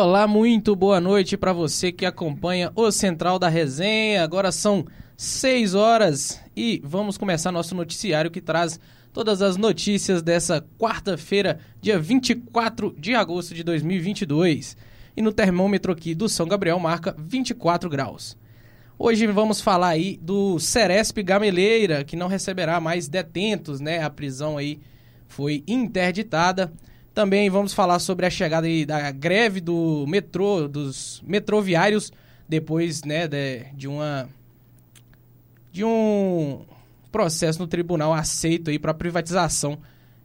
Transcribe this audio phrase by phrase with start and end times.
[0.00, 4.22] Olá, muito boa noite para você que acompanha o Central da Resenha.
[4.22, 4.86] Agora são
[5.16, 8.78] 6 horas e vamos começar nosso noticiário que traz
[9.12, 14.76] todas as notícias dessa quarta-feira, dia 24 de agosto de 2022.
[15.16, 18.36] E no termômetro aqui do São Gabriel marca 24 graus.
[18.96, 24.00] Hoje vamos falar aí do Ceresp Gameleira, que não receberá mais detentos, né?
[24.00, 24.78] A prisão aí
[25.26, 26.72] foi interditada.
[27.18, 32.12] Também vamos falar sobre a chegada da greve do metrô, dos metroviários,
[32.48, 34.28] depois né, de, de uma
[35.72, 36.64] de um
[37.10, 39.80] processo no tribunal aceito aí para privatização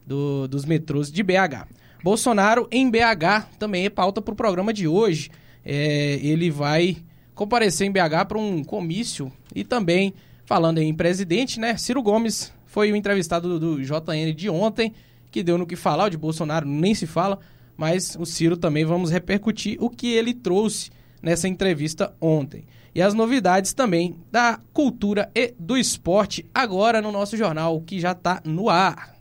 [0.06, 1.66] do, dos metrôs de BH.
[2.04, 5.32] Bolsonaro em BH também é pauta para o programa de hoje.
[5.66, 6.98] É, ele vai
[7.34, 10.14] comparecer em BH para um comício e também
[10.46, 11.76] falando em presidente, né?
[11.76, 14.94] Ciro Gomes foi o entrevistado do, do JN de ontem
[15.34, 17.40] que deu no que falar, o de Bolsonaro nem se fala,
[17.76, 22.66] mas o Ciro também vamos repercutir o que ele trouxe nessa entrevista ontem.
[22.94, 28.12] E as novidades também da cultura e do esporte agora no nosso jornal, que já
[28.12, 29.16] está no ar.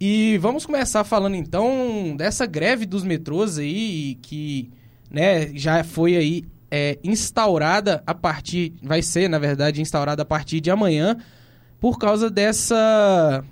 [0.00, 4.68] E vamos começar falando então dessa greve dos metrôs aí, que
[5.08, 10.60] né, já foi aí é, instaurada a partir, vai ser na verdade instaurada a partir
[10.60, 11.16] de amanhã,
[11.78, 13.44] por causa dessa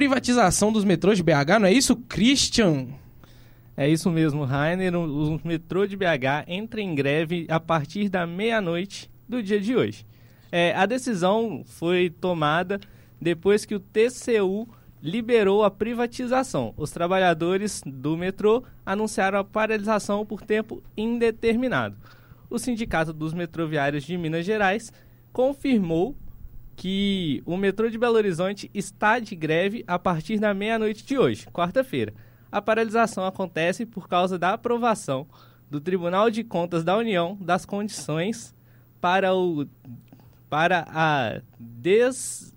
[0.00, 2.86] privatização dos metrôs de BH, não é isso, Christian?
[3.76, 4.98] É isso mesmo, Rainer.
[4.98, 10.06] O, metrô de BH entra em greve a partir da meia-noite do dia de hoje.
[10.50, 12.80] É, a decisão foi tomada
[13.20, 14.66] depois que o TCU
[15.02, 16.72] liberou a privatização.
[16.78, 21.94] Os trabalhadores do metrô anunciaram a paralisação por tempo indeterminado.
[22.48, 24.90] O Sindicato dos Metroviários de Minas Gerais
[25.30, 26.16] confirmou
[26.80, 31.44] que o metrô de Belo Horizonte está de greve a partir da meia-noite de hoje,
[31.48, 32.14] quarta-feira.
[32.50, 35.26] A paralisação acontece por causa da aprovação
[35.70, 38.54] do Tribunal de Contas da União das condições
[38.98, 39.66] para o
[40.48, 42.54] para a des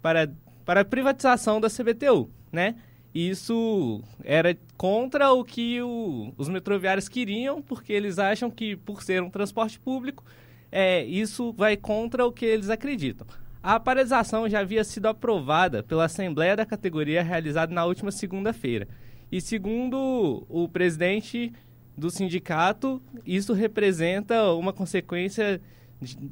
[0.00, 0.32] para
[0.64, 2.74] para a privatização da CBTU, né?
[3.14, 9.22] Isso era contra o que o, os metroviários queriam, porque eles acham que por ser
[9.22, 10.24] um transporte público
[10.70, 13.26] é, isso vai contra o que eles acreditam.
[13.62, 18.86] A paralisação já havia sido aprovada pela Assembleia da categoria realizada na última segunda-feira.
[19.30, 21.52] E segundo o presidente
[21.96, 25.60] do sindicato, isso representa uma consequência.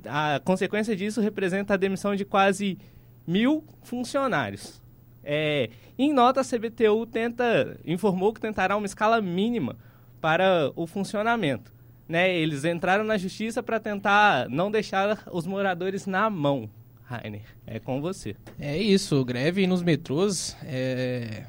[0.05, 2.79] A consequência disso representa a demissão de quase
[3.27, 4.81] mil funcionários.
[5.25, 9.77] É, em nota, a CBTU tenta, informou que tentará uma escala mínima
[10.21, 11.74] para o funcionamento
[12.09, 16.69] né, eles entraram na justiça para tentar não deixar os moradores na mão.
[17.05, 18.35] Rainer, é com você.
[18.59, 21.45] É isso, greve nos metrôs é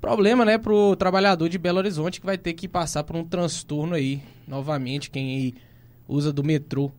[0.00, 3.94] problema, né, pro trabalhador de Belo Horizonte que vai ter que passar por um transtorno
[3.94, 5.54] aí, novamente, quem aí
[6.08, 6.90] usa do metrô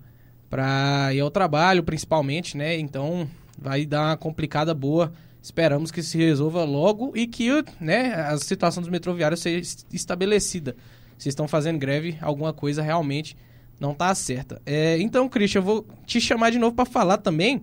[0.49, 2.77] para ir ao trabalho, principalmente, né?
[2.77, 5.11] Então, vai dar uma complicada boa.
[5.41, 7.49] Esperamos que se resolva logo e que,
[7.79, 9.61] né, a situação dos metroviários seja
[9.91, 10.75] estabelecida
[11.21, 13.37] se estão fazendo greve, alguma coisa realmente
[13.79, 14.59] não está certa.
[14.65, 17.61] É, então, Christian, eu vou te chamar de novo para falar também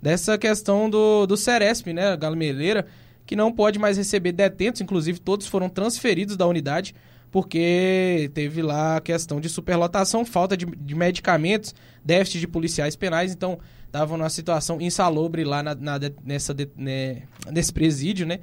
[0.00, 2.86] dessa questão do, do Ceresp, né, Galmeleira,
[3.26, 6.94] que não pode mais receber detentos, inclusive todos foram transferidos da unidade,
[7.30, 13.32] porque teve lá a questão de superlotação, falta de, de medicamentos, déficit de policiais penais,
[13.32, 18.40] então estavam numa situação insalubre lá na, na nessa, né, nesse presídio, né?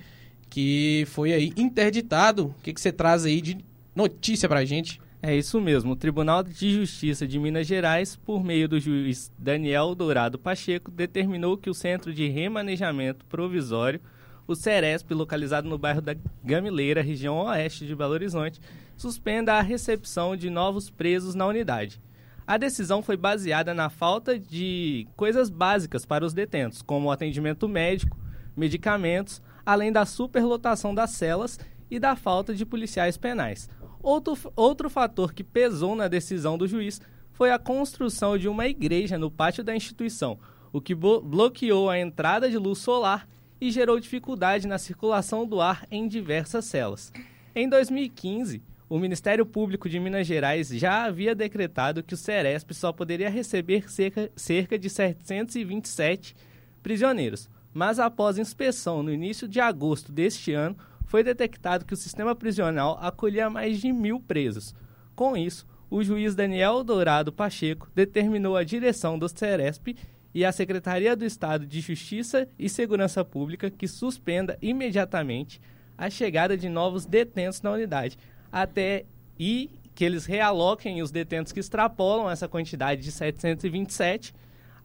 [0.52, 2.54] Que foi aí interditado.
[2.60, 3.58] O que, que você traz aí de
[3.96, 5.00] notícia pra gente.
[5.22, 5.92] É isso mesmo.
[5.92, 11.56] O Tribunal de Justiça de Minas Gerais, por meio do juiz Daniel Dourado Pacheco, determinou
[11.58, 14.02] que o Centro de Remanejamento Provisório,
[14.48, 18.60] o CERESP, localizado no bairro da Gamileira, região oeste de Belo Horizonte,
[18.98, 22.02] suspenda a recepção de novos presos na unidade.
[22.48, 28.18] A decisão foi baseada na falta de coisas básicas para os detentos, como atendimento médico,
[28.58, 33.70] medicamentos, além da superlotação das celas e da falta de policiais penais.
[34.04, 37.02] Outro, outro fator que pesou na decisão do juiz
[37.32, 40.40] foi a construção de uma igreja no pátio da instituição,
[40.72, 43.28] o que bloqueou a entrada de luz solar
[43.60, 47.12] e gerou dificuldade na circulação do ar em diversas celas.
[47.54, 52.92] Em 2015, o Ministério Público de Minas Gerais já havia decretado que o Ceresp só
[52.92, 56.36] poderia receber cerca, cerca de 727
[56.82, 60.76] prisioneiros, mas após inspeção no início de agosto deste ano,
[61.12, 64.74] foi detectado que o sistema prisional acolhia mais de mil presos.
[65.14, 69.98] Com isso, o juiz Daniel Dourado Pacheco determinou a direção do CERESP
[70.34, 75.60] e a Secretaria do Estado de Justiça e Segurança Pública que suspenda imediatamente
[75.98, 78.18] a chegada de novos detentos na unidade,
[78.50, 79.04] até
[79.38, 84.34] e que eles realoquem os detentos que extrapolam essa quantidade de 727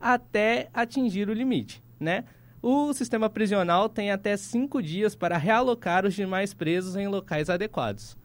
[0.01, 2.25] até atingir o limite, né?
[2.69, 8.17] O sistema prisional tem até cinco dias para realocar os demais presos em locais adequados.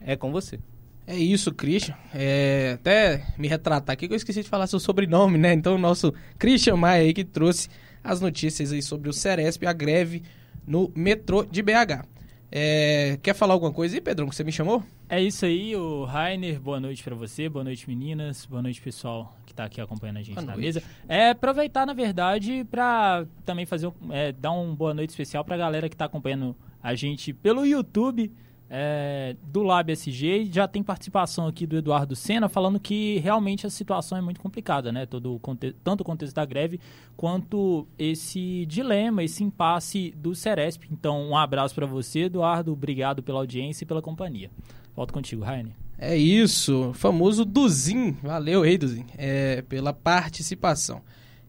[0.00, 0.60] É com você.
[1.04, 1.96] É isso, Christian.
[2.14, 5.52] É, até me retratar aqui que eu esqueci de falar seu sobrenome, né?
[5.52, 7.68] Então, o nosso Christian Maia aí que trouxe
[8.04, 10.22] as notícias aí sobre o Ceresp, a greve
[10.64, 12.06] no metrô de BH.
[12.52, 14.84] É, quer falar alguma coisa aí, Pedrão, que você me chamou?
[15.12, 16.60] É isso aí, o Rainer.
[16.60, 18.46] Boa noite para você, boa noite, meninas.
[18.46, 20.64] Boa noite, pessoal que está aqui acompanhando a gente boa na noite.
[20.64, 20.82] mesa.
[21.08, 25.58] É aproveitar, na verdade, para também fazer é, dar um boa noite especial para a
[25.58, 28.32] galera que está acompanhando a gente pelo YouTube
[28.72, 33.70] é, do Lab SG já tem participação aqui do Eduardo Sena falando que realmente a
[33.70, 35.06] situação é muito complicada, né?
[35.06, 35.40] Todo
[35.82, 36.78] tanto o contexto da greve
[37.16, 40.84] quanto esse dilema, esse impasse do Ceresp.
[40.88, 42.72] Então, um abraço para você, Eduardo.
[42.72, 44.48] Obrigado pela audiência e pela companhia.
[44.94, 45.74] Volto contigo, Raine.
[45.98, 48.12] É isso, famoso Duzin.
[48.22, 51.02] Valeu, Rei Duzin, é, pela participação.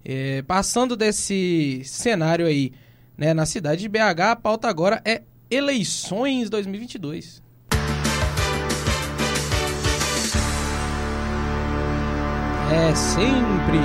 [0.03, 2.73] É, passando desse cenário aí,
[3.15, 5.21] né, na cidade de BH, a pauta agora é
[5.51, 7.43] eleições 2022.
[12.71, 13.77] É sempre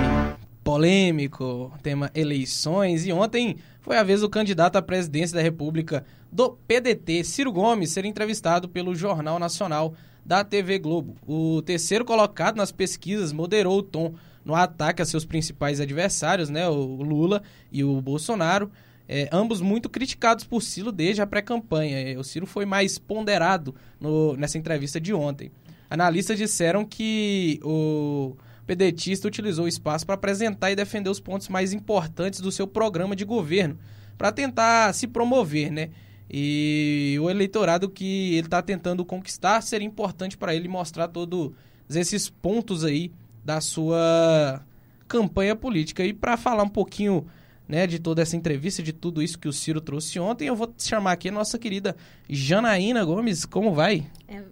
[0.62, 6.04] polêmico o tema eleições e ontem foi a vez do candidato à presidência da República
[6.30, 9.92] do PDT, Ciro Gomes, ser entrevistado pelo Jornal Nacional
[10.24, 11.16] da TV Globo.
[11.26, 14.14] O terceiro colocado nas pesquisas moderou o tom
[14.44, 17.42] no ataque a seus principais adversários, né, o Lula
[17.72, 18.70] e o Bolsonaro.
[19.08, 22.12] É, ambos muito criticados por Ciro desde a pré-campanha.
[22.12, 25.50] É, o Ciro foi mais ponderado no, nessa entrevista de ontem.
[25.88, 28.36] Analistas disseram que o
[28.66, 33.14] pedetista utilizou o espaço para apresentar e defender os pontos mais importantes do seu programa
[33.14, 33.78] de governo,
[34.18, 35.90] para tentar se promover, né?
[36.28, 41.52] E o eleitorado que ele está tentando conquistar seria importante para ele mostrar todos
[41.88, 43.12] esses pontos aí
[43.44, 44.60] da sua
[45.06, 46.04] campanha política.
[46.04, 47.26] E para falar um pouquinho
[47.68, 50.46] né, de toda essa entrevista, de tudo isso que o Ciro trouxe ontem.
[50.46, 51.96] Eu vou chamar aqui a nossa querida
[52.28, 53.44] Janaína Gomes.
[53.44, 54.06] Como vai?
[54.28, 54.42] É,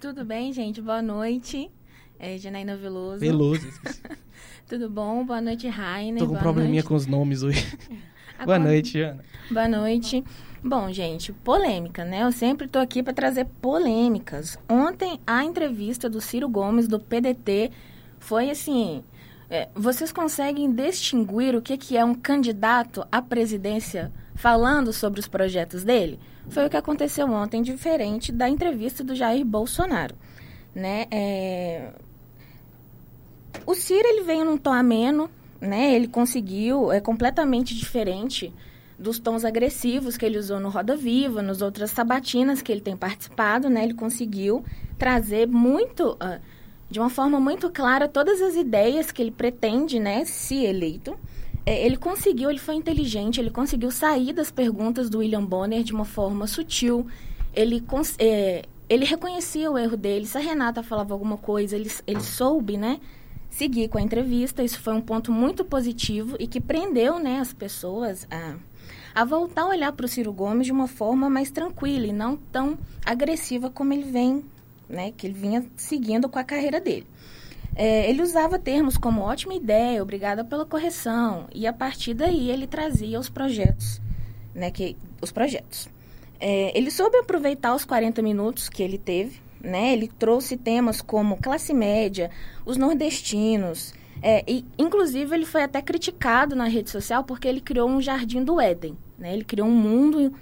[0.00, 0.80] tudo bem, gente?
[0.80, 1.70] Boa noite.
[2.18, 3.18] É Janaína Veloso.
[3.18, 3.66] Veloso.
[4.68, 5.24] tudo bom?
[5.24, 6.22] Boa noite, Rainer.
[6.22, 7.66] Tô com um probleminha com os nomes hoje.
[8.44, 9.22] Boa noite, Ana.
[9.50, 10.24] Boa noite.
[10.62, 12.22] Bom, gente, polêmica, né?
[12.22, 14.58] Eu sempre tô aqui para trazer polêmicas.
[14.68, 17.70] Ontem, a entrevista do Ciro Gomes, do PDT,
[18.18, 19.02] foi assim
[19.50, 25.26] é, vocês conseguem distinguir o que, que é um candidato à presidência falando sobre os
[25.26, 26.20] projetos dele?
[26.48, 30.14] Foi o que aconteceu ontem, diferente da entrevista do Jair Bolsonaro.
[30.72, 31.06] Né?
[31.10, 31.90] É...
[33.66, 35.28] O Ciro ele veio num tom ameno,
[35.60, 35.94] né?
[35.94, 38.54] ele conseguiu, é completamente diferente
[38.96, 42.96] dos tons agressivos que ele usou no Roda Viva, nas outras sabatinas que ele tem
[42.96, 43.82] participado, né?
[43.82, 44.64] Ele conseguiu
[44.96, 46.12] trazer muito...
[46.12, 46.59] Uh,
[46.90, 51.16] de uma forma muito clara todas as ideias que ele pretende, né, se eleito.
[51.64, 55.92] É, ele conseguiu, ele foi inteligente, ele conseguiu sair das perguntas do William Bonner de
[55.92, 57.06] uma forma sutil.
[57.54, 57.82] Ele,
[58.18, 60.26] é, ele reconhecia o erro dele.
[60.26, 62.98] Se a Renata falava alguma coisa, ele, ele soube, né,
[63.48, 64.64] seguir com a entrevista.
[64.64, 68.56] Isso foi um ponto muito positivo e que prendeu, né, as pessoas a,
[69.14, 72.36] a voltar a olhar para o Ciro Gomes de uma forma mais tranquila e não
[72.36, 74.44] tão agressiva como ele vem
[74.90, 77.06] né, que ele vinha seguindo com a carreira dele.
[77.74, 82.66] É, ele usava termos como ótima ideia, obrigada pela correção, e a partir daí ele
[82.66, 84.00] trazia os projetos,
[84.54, 85.88] né, que, os projetos.
[86.40, 91.36] É, ele soube aproveitar os 40 minutos que ele teve, né, ele trouxe temas como
[91.36, 92.30] classe média,
[92.66, 97.88] os nordestinos, é, e inclusive ele foi até criticado na rede social porque ele criou
[97.88, 100.34] um jardim do Éden, né, ele criou um mundo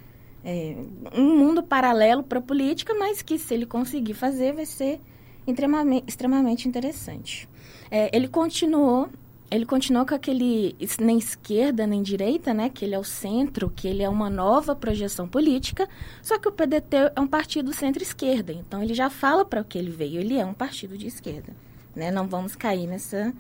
[0.49, 0.75] é,
[1.15, 4.99] um mundo paralelo para a política, mas que se ele conseguir fazer vai ser
[5.47, 7.47] extremamente, extremamente interessante.
[7.91, 9.11] É, ele continuou
[9.51, 12.69] ele continuou com aquele nem esquerda nem direita, né?
[12.69, 15.89] Que ele é o centro, que ele é uma nova projeção política.
[16.23, 19.79] Só que o PDT é um partido centro-esquerda, então ele já fala para o que
[19.79, 20.21] ele veio.
[20.21, 21.55] Ele é um partido de esquerda,
[21.97, 22.11] né?
[22.11, 23.35] Não vamos cair nessa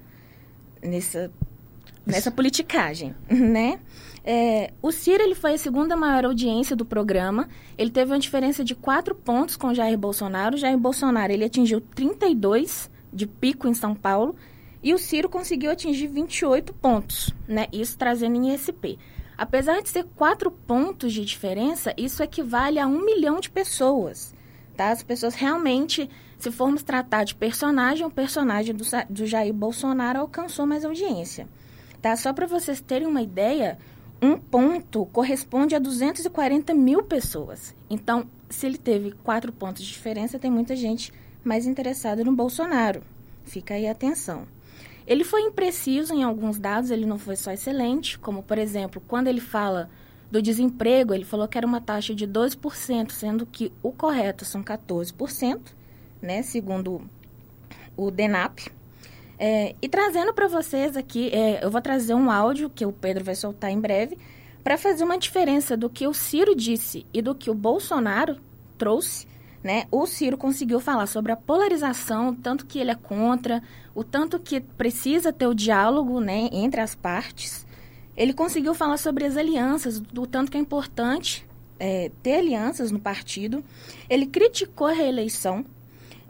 [0.82, 1.30] nessa
[2.08, 3.78] nessa politicagem, né?
[4.24, 7.48] É, o Ciro ele foi a segunda maior audiência do programa.
[7.78, 10.56] Ele teve uma diferença de quatro pontos com Jair Bolsonaro.
[10.56, 14.36] Jair Bolsonaro ele atingiu 32 de pico em São Paulo
[14.82, 17.68] e o Ciro conseguiu atingir 28 pontos, né?
[17.72, 18.98] Isso trazendo em ISP.
[19.36, 24.34] Apesar de ser quatro pontos de diferença, isso equivale a um milhão de pessoas.
[24.76, 24.90] Tá?
[24.90, 30.66] As pessoas realmente, se formos tratar de personagem, o personagem do, do Jair Bolsonaro alcançou
[30.66, 31.48] mais audiência.
[32.00, 32.16] Tá?
[32.16, 33.78] Só para vocês terem uma ideia,
[34.20, 37.74] um ponto corresponde a 240 mil pessoas.
[37.88, 41.12] Então, se ele teve quatro pontos de diferença, tem muita gente
[41.44, 43.02] mais interessada no Bolsonaro.
[43.44, 44.46] Fica aí a atenção.
[45.06, 49.28] Ele foi impreciso em alguns dados, ele não foi só excelente, como, por exemplo, quando
[49.28, 49.88] ele fala
[50.30, 54.62] do desemprego, ele falou que era uma taxa de 12%, sendo que o correto são
[54.62, 55.60] 14%,
[56.20, 57.00] né, segundo
[57.96, 58.70] o DENAP.
[59.38, 63.24] É, e trazendo para vocês aqui, é, eu vou trazer um áudio que o Pedro
[63.24, 64.18] vai soltar em breve,
[64.64, 68.36] para fazer uma diferença do que o Ciro disse e do que o Bolsonaro
[68.76, 69.26] trouxe.
[69.62, 69.86] Né?
[69.90, 73.62] O Ciro conseguiu falar sobre a polarização, tanto que ele é contra,
[73.94, 77.66] o tanto que precisa ter o diálogo né, entre as partes.
[78.16, 81.46] Ele conseguiu falar sobre as alianças, do tanto que é importante
[81.78, 83.64] é, ter alianças no partido.
[84.10, 85.64] Ele criticou a reeleição.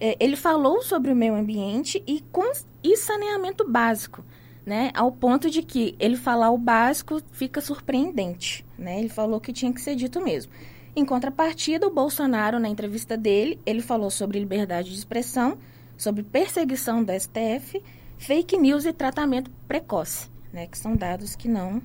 [0.01, 2.51] É, ele falou sobre o meio ambiente e, com,
[2.83, 4.25] e saneamento básico,
[4.65, 4.91] né?
[4.95, 8.99] Ao ponto de que ele falar o básico fica surpreendente, né?
[8.99, 10.53] Ele falou que tinha que ser dito mesmo.
[10.95, 15.59] Em contrapartida, o Bolsonaro, na entrevista dele, ele falou sobre liberdade de expressão,
[15.97, 17.83] sobre perseguição do STF,
[18.17, 21.83] fake news e tratamento precoce né, que são dados que não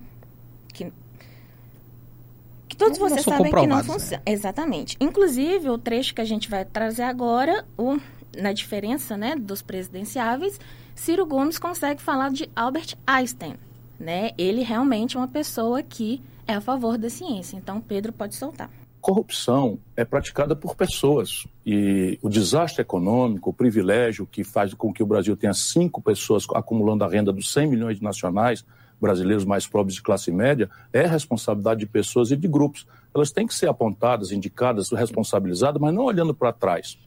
[2.83, 4.23] todos não, vocês não sabem que não funcionam.
[4.25, 4.33] Né?
[4.33, 4.97] Exatamente.
[4.99, 7.97] Inclusive, o trecho que a gente vai trazer agora, o,
[8.37, 10.59] na diferença né, dos presidenciáveis,
[10.95, 13.55] Ciro Gomes consegue falar de Albert Einstein.
[13.99, 14.31] Né?
[14.37, 17.55] Ele realmente é uma pessoa que é a favor da ciência.
[17.55, 18.69] Então, Pedro pode soltar
[19.03, 21.45] corrupção é praticada por pessoas.
[21.65, 26.47] E o desastre econômico, o privilégio que faz com que o Brasil tenha cinco pessoas
[26.55, 28.65] acumulando a renda dos 100 milhões de nacionais
[29.03, 32.87] brasileiros mais pobres de classe média, é responsabilidade de pessoas e de grupos.
[33.13, 36.97] Elas têm que ser apontadas, indicadas, responsabilizadas, mas não olhando para trás,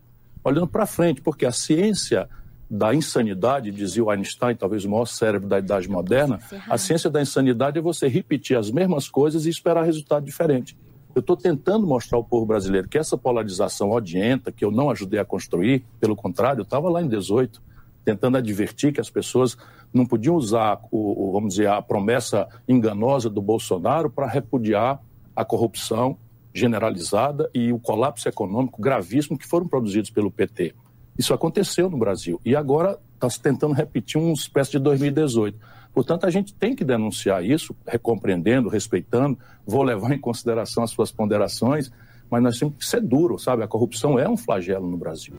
[0.45, 2.29] olhando para frente, porque a ciência
[2.69, 6.39] da insanidade, dizia o Einstein, talvez o maior cérebro da idade moderna,
[6.69, 10.77] a ciência da insanidade é você repetir as mesmas coisas e esperar resultado diferente.
[11.15, 15.19] Eu estou tentando mostrar ao povo brasileiro que essa polarização odienta, que eu não ajudei
[15.19, 17.63] a construir, pelo contrário, eu estava lá em 18,
[18.05, 19.57] tentando advertir que as pessoas
[19.97, 25.01] não podiam usar, o, o vamos dizer, a promessa enganosa do Bolsonaro para repudiar
[25.35, 26.17] a corrupção
[26.55, 30.75] generalizada e o colapso econômico gravíssimo que foram produzidos pelo PT.
[31.19, 35.59] Isso aconteceu no Brasil e agora está se tentando repetir uma espécie de 2018.
[35.93, 41.11] Portanto, a gente tem que denunciar isso, recompreendendo, respeitando, vou levar em consideração as suas
[41.11, 41.91] ponderações,
[42.31, 43.63] mas nós temos que ser duro, sabe?
[43.63, 45.37] A corrupção é um flagelo no Brasil.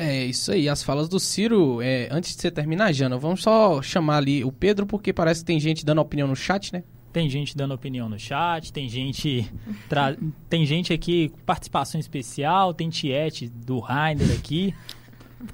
[0.00, 3.82] É isso aí, as falas do Ciro, é, antes de você terminar, Jana, vamos só
[3.82, 6.84] chamar ali o Pedro, porque parece que tem gente dando opinião no chat, né?
[7.12, 9.50] Tem gente dando opinião no chat, tem gente
[9.88, 10.16] tra...
[10.48, 14.72] tem gente aqui, participação especial, tem Tiete do Rainer aqui.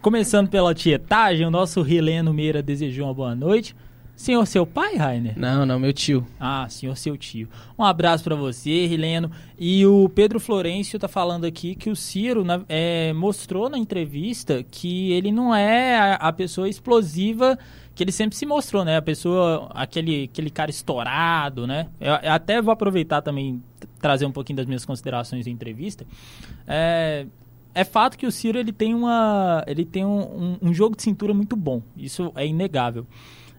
[0.02, 3.74] Começando pela tietagem, o nosso Rileno Meira desejou uma boa noite.
[4.16, 5.37] Senhor seu pai, Rainer?
[5.37, 6.25] Não, não, meu tio.
[6.38, 7.49] Ah, senhor seu tio.
[7.76, 9.30] Um abraço para você, Rileno.
[9.59, 14.62] E o Pedro Florencio tá falando aqui que o Ciro na, é, mostrou na entrevista
[14.71, 17.59] que ele não é a, a, pessoa explosiva
[17.92, 18.97] que ele sempre se mostrou, né?
[18.97, 21.88] A pessoa, aquele, aquele cara estourado, né?
[22.00, 23.62] Eu, eu até vou aproveitar também
[24.00, 26.06] trazer um pouquinho das minhas considerações da entrevista.
[26.68, 27.26] É,
[27.75, 30.21] é fato que o Ciro ele tem uma ele tem um,
[30.62, 31.83] um, um jogo de cintura muito bom.
[31.97, 33.06] Isso é inegável.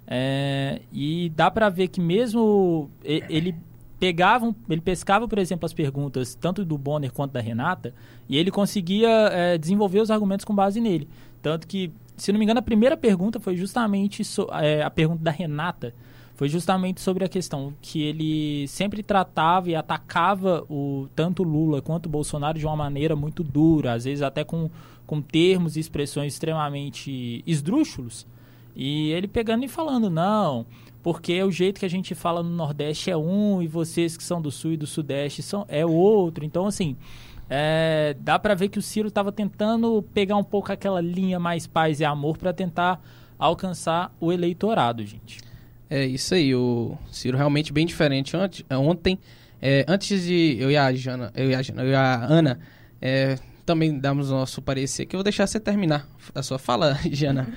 [0.07, 3.55] É, e dá para ver que mesmo ele
[3.99, 7.93] pegava, ele pescava, por exemplo, as perguntas tanto do Bonner quanto da Renata
[8.29, 11.07] e ele conseguia é, desenvolver os argumentos com base nele.
[11.41, 15.23] Tanto que, se não me engano, a primeira pergunta foi justamente so, é, a pergunta
[15.23, 15.93] da Renata
[16.35, 22.09] foi justamente sobre a questão que ele sempre tratava e atacava o tanto Lula quanto
[22.09, 24.69] Bolsonaro de uma maneira muito dura, às vezes até com,
[25.07, 28.27] com termos e expressões extremamente esdrúxulos.
[28.75, 30.65] E ele pegando e falando, não,
[31.01, 34.41] porque o jeito que a gente fala no Nordeste é um e vocês que são
[34.41, 36.43] do Sul e do Sudeste são, é outro.
[36.43, 36.97] Então, assim,
[37.49, 41.67] é, dá para ver que o Ciro estava tentando pegar um pouco aquela linha mais
[41.67, 43.01] paz e amor para tentar
[43.37, 45.39] alcançar o eleitorado, gente.
[45.89, 48.35] É isso aí, o Ciro realmente bem diferente.
[48.71, 49.19] Ontem,
[49.61, 52.59] é, antes de eu e a Jana, eu e a, Jana, eu e a Ana
[53.01, 56.99] é, também damos o nosso parecer, que eu vou deixar você terminar a sua fala,
[57.11, 57.47] Jana.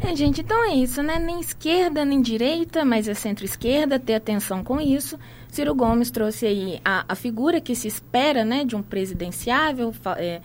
[0.00, 1.18] É, gente, então é isso, né?
[1.18, 5.18] Nem esquerda, nem direita, mas é centro-esquerda, ter atenção com isso.
[5.48, 10.40] Ciro Gomes trouxe aí a, a figura que se espera, né, de um presidenciável, é,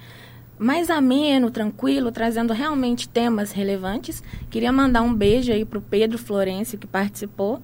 [0.58, 4.24] mais ameno, tranquilo, trazendo realmente temas relevantes.
[4.50, 7.62] Queria mandar um beijo aí pro Pedro Florencio, que participou,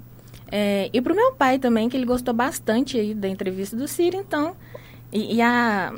[0.51, 4.17] é, e pro meu pai também, que ele gostou bastante aí da entrevista do Ciro,
[4.17, 4.55] então...
[5.13, 5.93] E, e a,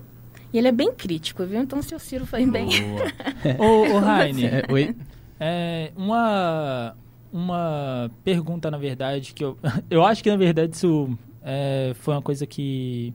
[0.53, 1.59] e ele é bem crítico, viu?
[1.59, 2.69] Então, se o Ciro foi bem.
[3.59, 4.45] ô, ô Raine.
[4.45, 4.95] É, oi?
[5.39, 6.95] É, uma,
[7.31, 9.57] uma pergunta, na verdade, que eu,
[9.89, 13.13] eu acho que, na verdade, isso é, foi uma coisa que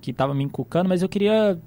[0.00, 1.58] que estava me encucando, mas eu queria,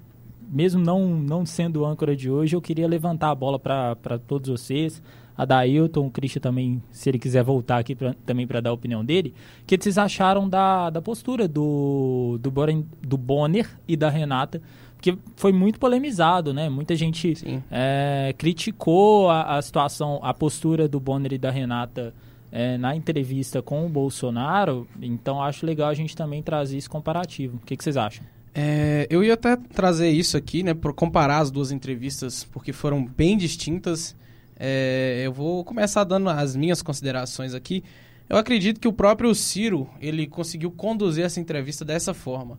[0.50, 5.02] mesmo não, não sendo âncora de hoje, eu queria levantar a bola para todos vocês,
[5.38, 8.74] a Dailton, o Christian também, se ele quiser voltar aqui pra, também para dar a
[8.74, 13.96] opinião dele, o que vocês acharam da, da postura do, do, Boren, do Bonner e
[13.96, 14.62] da Renata,
[15.04, 16.70] porque foi muito polemizado, né?
[16.70, 17.34] Muita gente
[17.70, 22.14] é, criticou a, a, situação, a postura do Bonner e da Renata
[22.50, 27.58] é, na entrevista com o Bolsonaro, então acho legal a gente também trazer esse comparativo.
[27.58, 28.24] O que, que vocês acham?
[28.56, 33.04] É, eu ia até trazer isso aqui, né, para comparar as duas entrevistas, porque foram
[33.04, 34.16] bem distintas.
[34.58, 37.84] É, eu vou começar dando as minhas considerações aqui.
[38.30, 42.58] Eu acredito que o próprio Ciro ele conseguiu conduzir essa entrevista dessa forma.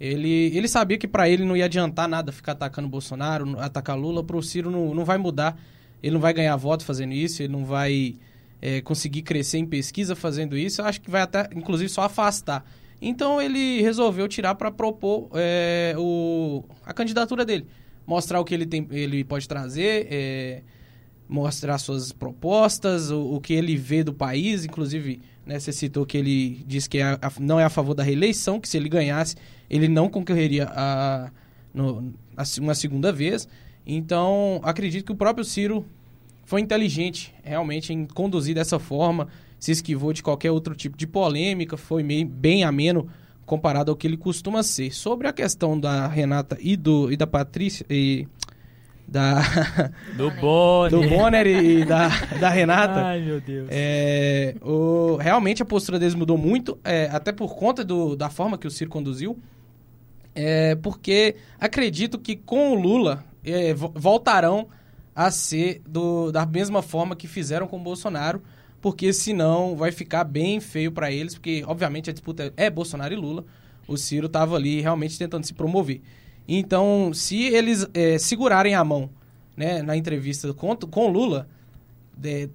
[0.00, 4.22] Ele, ele sabia que para ele não ia adiantar nada ficar atacando Bolsonaro, atacar Lula.
[4.24, 5.58] Para o Ciro não, não vai mudar.
[6.02, 7.42] Ele não vai ganhar voto fazendo isso.
[7.42, 8.16] Ele não vai
[8.60, 10.80] é, conseguir crescer em pesquisa fazendo isso.
[10.80, 12.64] Eu acho que vai até, inclusive, só afastar.
[13.00, 17.66] Então ele resolveu tirar para propor é, o, a candidatura dele.
[18.06, 20.08] Mostrar o que ele, tem, ele pode trazer.
[20.10, 20.62] É,
[21.28, 26.16] mostrar suas propostas, o, o, que ele vê do país, inclusive, né, você citou que
[26.16, 29.36] ele disse que é a, não é a favor da reeleição, que se ele ganhasse,
[29.68, 31.30] ele não concorreria a,
[31.72, 33.48] no, a uma segunda vez.
[33.86, 35.84] Então, acredito que o próprio Ciro
[36.44, 41.76] foi inteligente, realmente, em conduzir dessa forma, se esquivou de qualquer outro tipo de polêmica,
[41.76, 43.08] foi meio, bem ameno
[43.46, 44.92] comparado ao que ele costuma ser.
[44.92, 47.84] Sobre a questão da Renata e, do, e da Patrícia...
[47.90, 48.26] E,
[49.06, 49.42] da
[50.16, 52.08] do Bonner, do Bonner e da,
[52.40, 53.04] da Renata.
[53.04, 53.68] Ai, meu Deus.
[53.70, 58.58] É, o, realmente a postura deles mudou muito, é, até por conta do, da forma
[58.58, 59.38] que o Ciro conduziu.
[60.34, 64.68] É, porque acredito que com o Lula é, voltarão
[65.14, 68.42] a ser do, da mesma forma que fizeram com o Bolsonaro,
[68.80, 73.16] porque senão vai ficar bem feio para eles, porque obviamente a disputa é Bolsonaro e
[73.16, 73.44] Lula.
[73.86, 76.00] O Ciro estava ali realmente tentando se promover.
[76.46, 79.10] Então, se eles é, segurarem a mão
[79.56, 81.48] né, na entrevista com, Lula,
[82.16, 82.50] de,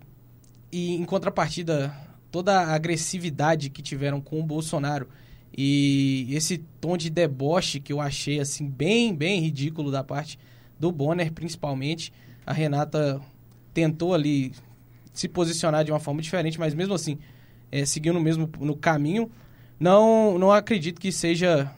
[0.72, 1.94] e em contrapartida
[2.32, 5.08] toda a agressividade que tiveram com o Bolsonaro
[5.58, 10.38] e esse tom de deboche que eu achei assim bem, bem ridículo da parte
[10.80, 12.14] do Bonner, principalmente,
[12.46, 13.20] a Renata
[13.74, 14.54] tentou ali
[15.12, 17.18] se posicionar de uma forma diferente, mas mesmo assim,
[17.72, 19.30] é, seguindo no mesmo no caminho,
[19.80, 21.70] não, não acredito que seja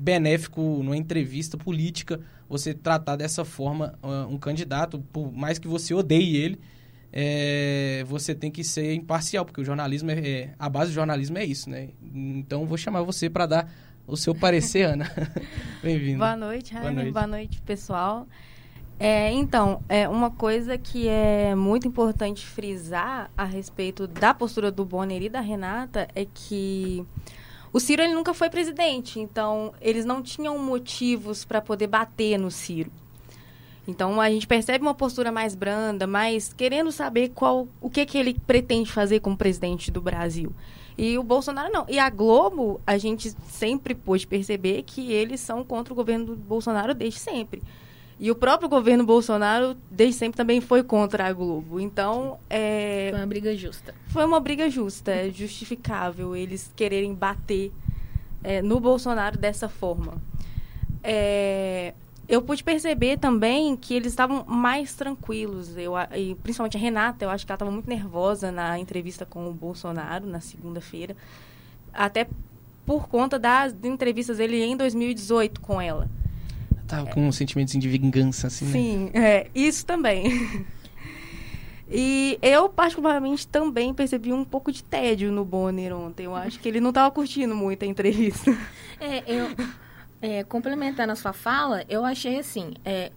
[0.00, 5.92] benéfico numa entrevista política você tratar dessa forma uh, um candidato, por mais que você
[5.92, 6.58] odeie ele,
[7.12, 11.36] é, você tem que ser imparcial, porque o jornalismo é, é, a base do jornalismo
[11.38, 11.90] é isso, né?
[12.02, 13.72] Então vou chamar você para dar
[14.06, 15.10] o seu parecer, Ana.
[15.82, 16.18] Bem-vindo.
[16.18, 16.92] Boa noite, Rainer.
[16.92, 18.26] Boa noite, Boa noite pessoal.
[18.98, 24.84] É, então, é uma coisa que é muito importante frisar a respeito da postura do
[24.84, 27.06] Bonner e da Renata é que
[27.72, 32.50] o Ciro ele nunca foi presidente, então eles não tinham motivos para poder bater no
[32.50, 32.90] Ciro.
[33.86, 38.18] Então a gente percebe uma postura mais branda, mais querendo saber qual o que que
[38.18, 40.52] ele pretende fazer como presidente do Brasil.
[40.96, 41.86] E o Bolsonaro não.
[41.88, 46.36] E a Globo, a gente sempre pôde perceber que eles são contra o governo do
[46.36, 47.62] Bolsonaro desde sempre.
[48.20, 51.80] E o próprio governo Bolsonaro, desde sempre, também foi contra a Globo.
[51.80, 53.08] Então, é...
[53.12, 53.94] Foi uma briga justa.
[54.08, 57.72] Foi uma briga justa, é justificável eles quererem bater
[58.44, 60.20] é, no Bolsonaro dessa forma.
[61.02, 61.94] É...
[62.28, 65.74] Eu pude perceber também que eles estavam mais tranquilos.
[65.74, 69.48] Eu, e principalmente a Renata, eu acho que ela estava muito nervosa na entrevista com
[69.48, 71.16] o Bolsonaro, na segunda-feira.
[71.90, 72.28] Até
[72.84, 76.06] por conta das entrevistas dele em 2018 com ela
[76.90, 78.72] Tava com um sentimento de vingança, assim, né?
[78.72, 80.66] Sim, é, isso também.
[81.88, 86.24] e eu, particularmente, também percebi um pouco de tédio no Bonner ontem.
[86.24, 88.50] Eu acho que ele não estava curtindo muito a entrevista.
[89.00, 89.48] É, eu...
[90.22, 93.10] É, complementando a sua fala, eu achei assim, é,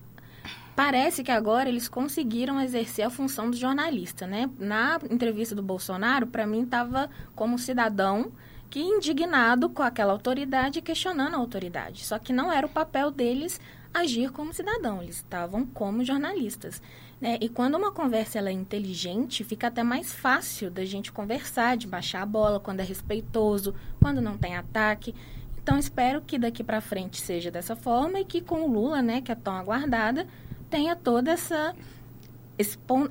[0.74, 4.50] parece que agora eles conseguiram exercer a função do jornalista, né?
[4.58, 8.32] Na entrevista do Bolsonaro, para mim estava como cidadão
[8.74, 12.04] que indignado com aquela autoridade questionando a autoridade.
[12.04, 13.62] Só que não era o papel deles
[13.94, 16.82] agir como cidadão, eles estavam como jornalistas.
[17.22, 17.38] Né?
[17.40, 21.86] E quando uma conversa ela é inteligente, fica até mais fácil da gente conversar, de
[21.86, 25.14] baixar a bola, quando é respeitoso, quando não tem ataque.
[25.62, 29.22] Então espero que daqui para frente seja dessa forma e que com o Lula, né,
[29.22, 30.26] que é tão aguardada,
[30.72, 31.76] tenha toda essa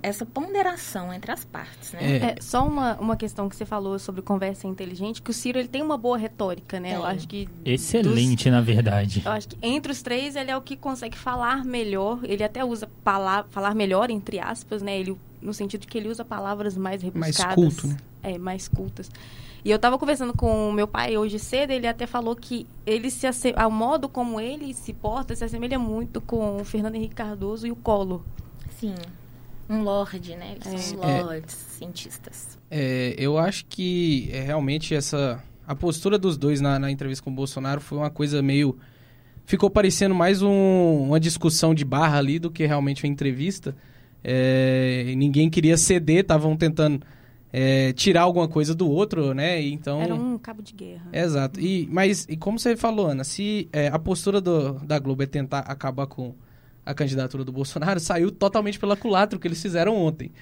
[0.02, 2.00] essa ponderação entre as partes, né?
[2.00, 2.16] É.
[2.16, 2.36] é.
[2.40, 5.82] só uma, uma questão que você falou sobre conversa inteligente, que o Ciro ele tem
[5.82, 6.94] uma boa retórica, né?
[6.94, 9.22] Eu acho que excelente, dos, na verdade.
[9.24, 12.20] Eu acho que entre os três ele é o que consegue falar melhor.
[12.22, 14.98] Ele até usa palavra, falar melhor entre aspas, né?
[14.98, 17.96] Ele no sentido que ele usa palavras mais rebuscadas, mais culto, né?
[18.22, 19.10] é, mais cultas.
[19.64, 23.10] E eu estava conversando com o meu pai hoje cedo, ele até falou que ele
[23.10, 27.66] se o modo como ele se porta se assemelha muito com o Fernando Henrique Cardoso
[27.66, 28.22] e o Collor.
[28.78, 28.94] Sim
[29.68, 30.56] um lord, né?
[30.56, 30.78] Eles é.
[30.78, 32.58] são lords, é, cientistas.
[32.70, 37.30] É, eu acho que é, realmente essa a postura dos dois na, na, entrevista com
[37.30, 38.76] o Bolsonaro foi uma coisa meio
[39.44, 43.74] ficou parecendo mais um, uma discussão de barra ali do que realmente uma entrevista.
[44.24, 47.04] É, ninguém queria ceder, estavam tentando
[47.52, 49.60] é, tirar alguma coisa do outro, né?
[49.60, 51.08] Então era um cabo de guerra.
[51.12, 51.60] Exato.
[51.60, 55.26] E mas e como você falou, Ana, se é, a postura do, da Globo é
[55.26, 56.34] tentar acabar com
[56.84, 60.32] a candidatura do Bolsonaro saiu totalmente pela culatra que eles fizeram ontem.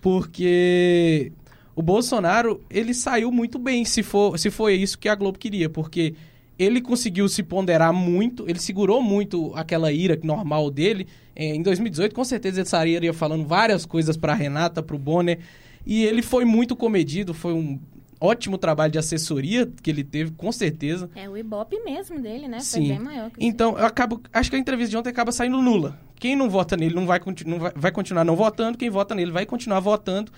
[0.00, 1.32] Porque
[1.74, 5.68] o Bolsonaro, ele saiu muito bem, se for, se foi isso que a Globo queria,
[5.68, 6.14] porque
[6.58, 11.06] ele conseguiu se ponderar muito, ele segurou muito aquela ira normal dele.
[11.36, 15.38] Em 2018, com certeza ele sairia falando várias coisas para Renata, para o Bonner,
[15.86, 17.78] e ele foi muito comedido, foi um
[18.20, 21.10] ótimo trabalho de assessoria que ele teve, com certeza.
[21.14, 22.60] É o Ibope mesmo dele, né?
[22.60, 22.80] Sim.
[22.80, 23.30] Foi bem maior.
[23.30, 25.98] Que então, eu acabo, acho que a entrevista de ontem acaba saindo nula.
[26.16, 29.30] Quem não vota nele não vai, não vai, vai continuar não votando, quem vota nele
[29.30, 30.32] vai continuar votando.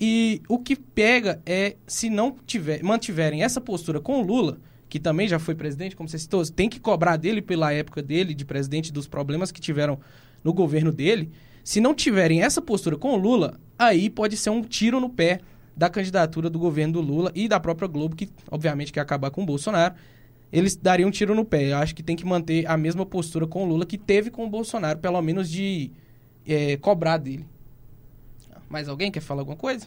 [0.00, 4.98] E o que pega é, se não tiver, mantiverem essa postura com o Lula, que
[4.98, 8.44] também já foi presidente, como você citou, tem que cobrar dele pela época dele de
[8.44, 10.00] presidente dos problemas que tiveram
[10.42, 11.30] no governo dele.
[11.62, 15.40] Se não tiverem essa postura com o Lula, aí pode ser um tiro no pé
[15.80, 19.44] da candidatura do governo do Lula e da própria Globo, que obviamente quer acabar com
[19.44, 19.94] o Bolsonaro,
[20.52, 21.72] eles dariam um tiro no pé.
[21.72, 24.44] Eu acho que tem que manter a mesma postura com o Lula que teve com
[24.44, 25.90] o Bolsonaro, pelo menos de
[26.46, 27.46] é, cobrar dele.
[28.68, 29.86] Mais alguém quer falar alguma coisa?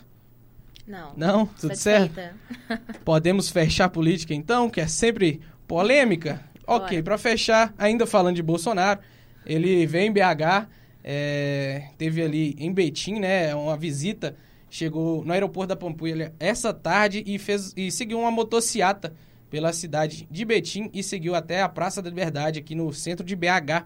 [0.88, 1.14] Não.
[1.16, 1.46] Não?
[1.46, 2.20] Tudo certo?
[3.06, 6.44] Podemos fechar a política então, que é sempre polêmica?
[6.66, 6.86] Bora.
[6.86, 9.00] Ok, para fechar, ainda falando de Bolsonaro,
[9.46, 10.68] ele veio em BH,
[11.04, 14.36] é, teve ali em Betim, né, uma visita
[14.74, 19.14] chegou no aeroporto da Pampulha essa tarde e, fez, e seguiu uma motociata
[19.48, 23.36] pela cidade de Betim e seguiu até a Praça da Liberdade, aqui no centro de
[23.36, 23.86] BH.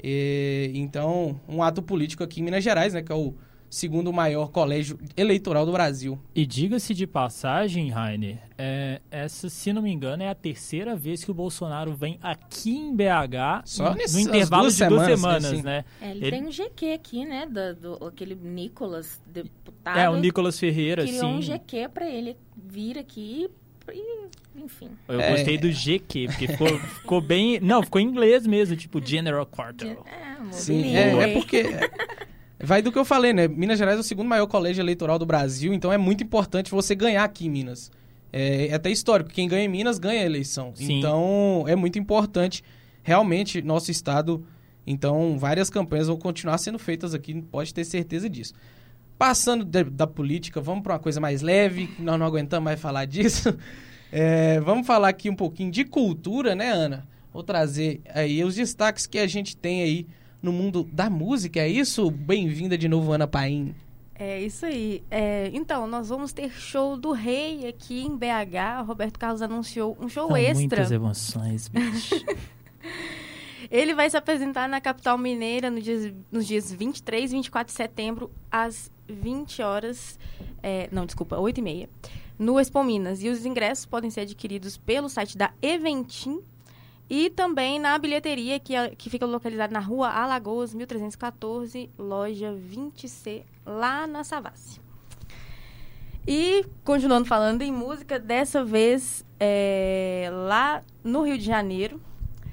[0.00, 3.34] E, então, um ato político aqui em Minas Gerais, né, que é o
[3.72, 6.18] segundo maior colégio eleitoral do Brasil.
[6.34, 11.24] E diga-se de passagem, Rainer, é, essa, se não me engano, é a terceira vez
[11.24, 15.44] que o Bolsonaro vem aqui em BH Só no, no intervalo duas de duas semanas,
[15.44, 15.84] semanas né?
[16.02, 17.46] É, ele, ele, tem um GQ aqui, né?
[17.46, 19.98] Do, do, aquele Nicolas, deputado.
[19.98, 21.26] É, o Nicolas Ferreira, criou sim.
[21.34, 23.48] um GQ para ele vir aqui
[23.90, 24.90] e enfim.
[25.08, 25.30] Eu é.
[25.30, 27.58] gostei do GQ, porque ficou, ficou bem.
[27.58, 29.96] Não, ficou em inglês mesmo, tipo General Quarter.
[30.04, 31.64] É, Sim, é, é, porque.
[32.62, 33.48] Vai do que eu falei, né?
[33.48, 36.94] Minas Gerais é o segundo maior colégio eleitoral do Brasil, então é muito importante você
[36.94, 37.90] ganhar aqui em Minas.
[38.32, 40.72] É, é até histórico, quem ganha em Minas ganha a eleição.
[40.74, 40.98] Sim.
[40.98, 42.62] Então é muito importante,
[43.02, 44.46] realmente, nosso estado.
[44.86, 48.54] Então, várias campanhas vão continuar sendo feitas aqui, pode ter certeza disso.
[49.18, 53.04] Passando de, da política, vamos para uma coisa mais leve, nós não aguentamos mais falar
[53.06, 53.56] disso.
[54.14, 57.08] É, vamos falar aqui um pouquinho de cultura, né, Ana?
[57.32, 60.06] Vou trazer aí os destaques que a gente tem aí
[60.42, 61.60] no mundo da música.
[61.60, 62.10] É isso?
[62.10, 63.74] Bem-vinda de novo, Ana Paim.
[64.14, 65.02] É isso aí.
[65.10, 68.82] É, então, nós vamos ter show do Rei aqui em BH.
[68.82, 70.54] O Roberto Carlos anunciou um show São extra.
[70.58, 72.14] Muitas emoções, bicho.
[73.70, 77.76] Ele vai se apresentar na capital mineira no dias, nos dias 23 e 24 de
[77.76, 80.18] setembro, às 20 horas.
[80.62, 81.88] É, não, desculpa, 8 e meia.
[82.38, 83.22] No Expo Minas.
[83.22, 86.40] E os ingressos podem ser adquiridos pelo site da Eventim
[87.14, 94.06] e também na bilheteria, que, que fica localizada na rua Alagoas, 1314, loja 20C, lá
[94.06, 94.80] na Savassi.
[96.26, 102.00] E, continuando falando em música, dessa vez é, lá no Rio de Janeiro,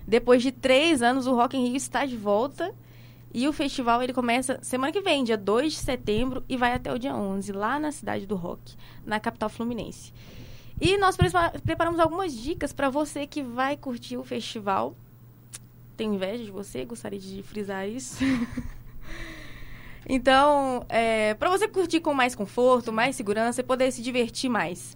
[0.06, 2.76] depois de três anos, o Rock in Rio está de volta.
[3.34, 6.92] E o festival ele começa semana que vem, dia 2 de setembro, e vai até
[6.92, 10.12] o dia 11, lá na cidade do rock, na capital fluminense.
[10.82, 11.18] E nós
[11.64, 14.96] preparamos algumas dicas para você que vai curtir o festival.
[15.98, 18.24] Tenho inveja de você, gostaria de frisar isso.
[20.08, 24.96] então, é, para você curtir com mais conforto, mais segurança e poder se divertir mais.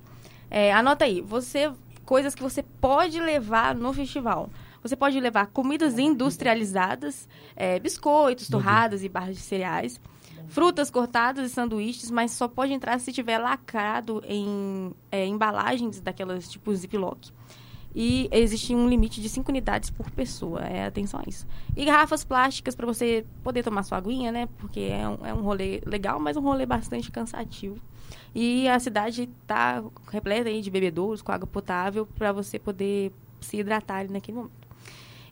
[0.49, 1.71] É, anota aí, você
[2.05, 4.49] coisas que você pode levar no festival.
[4.81, 9.99] Você pode levar comidas industrializadas, é, biscoitos, torradas e barras de cereais
[10.47, 16.49] frutas cortadas e sanduíches, mas só pode entrar se tiver lacrado em é, embalagens daquelas
[16.49, 17.29] tipo Ziploc.
[17.95, 20.61] e existe um limite de 5 unidades por pessoa.
[20.61, 21.45] É, atenção a isso.
[21.75, 24.47] E garrafas plásticas para você poder tomar sua aguinha, né?
[24.57, 27.77] Porque é um, é um rolê legal, mas um rolê bastante cansativo.
[28.33, 33.57] E a cidade está repleta aí de bebedouros com água potável para você poder se
[33.57, 34.62] hidratar naquele momento.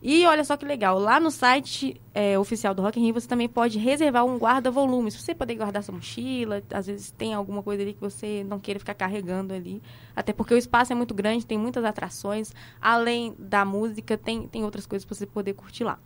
[0.04, 3.28] E olha só que legal, lá no site é, oficial do Rock in Rio você
[3.28, 7.84] também pode reservar um guarda-volumes, você poder guardar sua mochila, às vezes tem alguma coisa
[7.84, 9.80] ali que você não queira ficar carregando ali,
[10.16, 14.64] até porque o espaço é muito grande, tem muitas atrações, além da música, tem, tem
[14.64, 16.00] outras coisas para você poder curtir lá.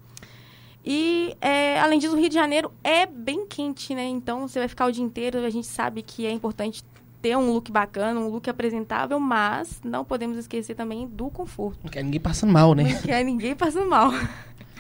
[0.85, 4.05] E, é, além disso, o Rio de Janeiro é bem quente, né?
[4.05, 5.45] Então, você vai ficar o dia inteiro.
[5.45, 6.85] A gente sabe que é importante
[7.27, 11.81] ter um look bacana, um look apresentável, mas não podemos esquecer também do conforto.
[11.83, 12.85] Não quer ninguém passando mal, né?
[12.85, 14.13] Não quer ninguém passando mal.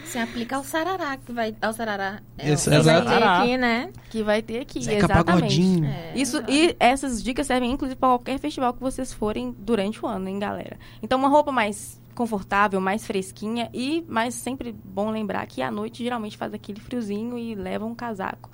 [0.04, 1.56] Se aplica ao sarará, que vai...
[1.61, 2.22] Ao sarará.
[2.38, 3.92] É, que vai ter aqui, né?
[4.09, 5.24] Que vai ter aqui, Zeca exatamente.
[5.24, 5.85] Pagodinho.
[5.87, 10.06] É, Isso, e essas dicas servem inclusive para qualquer festival que vocês forem durante o
[10.06, 10.78] ano, hein, galera?
[11.02, 16.04] Então, uma roupa mais confortável, mais fresquinha e mais sempre bom lembrar que à noite
[16.04, 18.48] geralmente faz aquele friozinho e leva um casaco.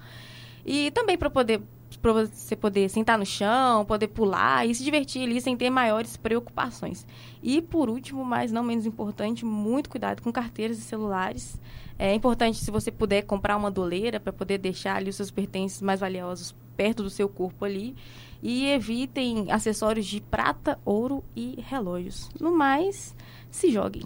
[0.64, 1.60] E também para poder
[2.02, 6.16] para você poder sentar no chão, poder pular e se divertir ali sem ter maiores
[6.16, 7.06] preocupações.
[7.40, 11.60] E por último, mas não menos importante, muito cuidado com carteiras e celulares.
[11.96, 15.80] É importante se você puder comprar uma doleira para poder deixar ali os seus pertences
[15.80, 17.94] mais valiosos perto do seu corpo ali.
[18.42, 22.28] E evitem acessórios de prata, ouro e relógios.
[22.40, 23.14] No mais,
[23.52, 24.02] se joguem.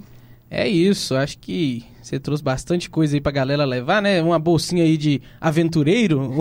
[0.51, 4.23] É isso, acho que você trouxe bastante coisa aí pra galera levar, né?
[4.23, 6.35] Uma bolsinha aí de aventureiro.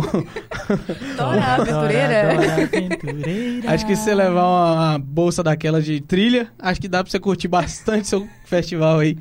[1.18, 2.36] Dora aventureira.
[2.36, 3.72] Dora aventureira.
[3.72, 7.20] acho que se você levar uma bolsa daquela de trilha, acho que dá pra você
[7.20, 9.18] curtir bastante seu festival aí.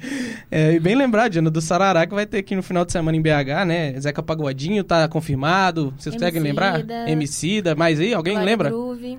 [0.50, 3.16] É, e bem lembrado, Diana, do Sarará, que vai ter aqui no final de semana
[3.16, 3.98] em BH, né?
[3.98, 5.94] Zeca Pagodinho tá confirmado.
[5.96, 6.84] Vocês conseguem lembrar?
[7.08, 8.68] Emicida, mas aí, alguém Glória lembra?
[8.68, 9.18] Groove.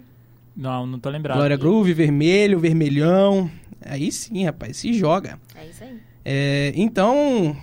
[0.55, 1.37] Não, não tô lembrado.
[1.37, 3.49] Glória Groove, vermelho, vermelhão.
[3.85, 5.39] Aí sim, rapaz, se joga.
[5.55, 5.97] É isso aí.
[6.25, 7.55] É, então,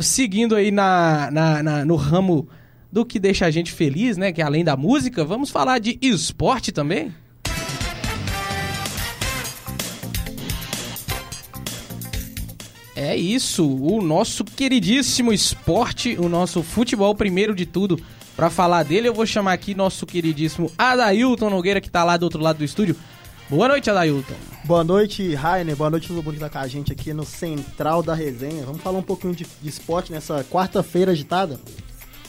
[0.00, 2.48] seguindo aí na, na- na- no ramo
[2.92, 4.32] do que deixa a gente feliz, né?
[4.32, 7.12] Que é além da música, vamos falar de esporte também?
[12.96, 17.98] É isso, o nosso queridíssimo esporte, o nosso futebol primeiro de tudo.
[18.34, 22.24] Pra falar dele, eu vou chamar aqui nosso queridíssimo Adailton Nogueira, que tá lá do
[22.24, 22.96] outro lado do estúdio.
[23.50, 24.34] Boa noite, Adailton.
[24.64, 25.74] Boa noite, Rainer.
[25.74, 28.66] Boa noite, todo mundo que tá com a gente aqui no Central da Resenha.
[28.66, 31.58] Vamos falar um pouquinho de, de esporte nessa quarta-feira agitada.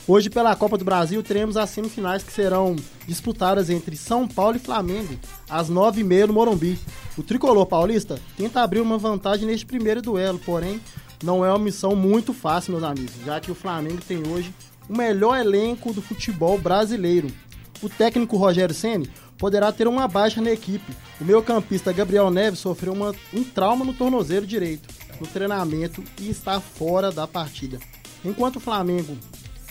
[0.08, 2.74] Hoje, pela Copa do Brasil, teremos as semifinais que serão
[3.06, 5.14] disputadas entre São Paulo e Flamengo,
[5.46, 6.78] às nove e meia no Morumbi.
[7.18, 10.80] O tricolor paulista tenta abrir uma vantagem neste primeiro duelo, porém,
[11.22, 14.54] não é uma missão muito fácil, meus amigos, já que o Flamengo tem hoje
[14.88, 17.28] o melhor elenco do futebol brasileiro.
[17.82, 20.92] O técnico Rogério Ceni poderá ter uma baixa na equipe.
[21.20, 26.60] O meio-campista Gabriel Neves sofreu uma- um trauma no tornozelo direito no treinamento e está
[26.60, 27.78] fora da partida.
[28.24, 29.16] Enquanto o Flamengo,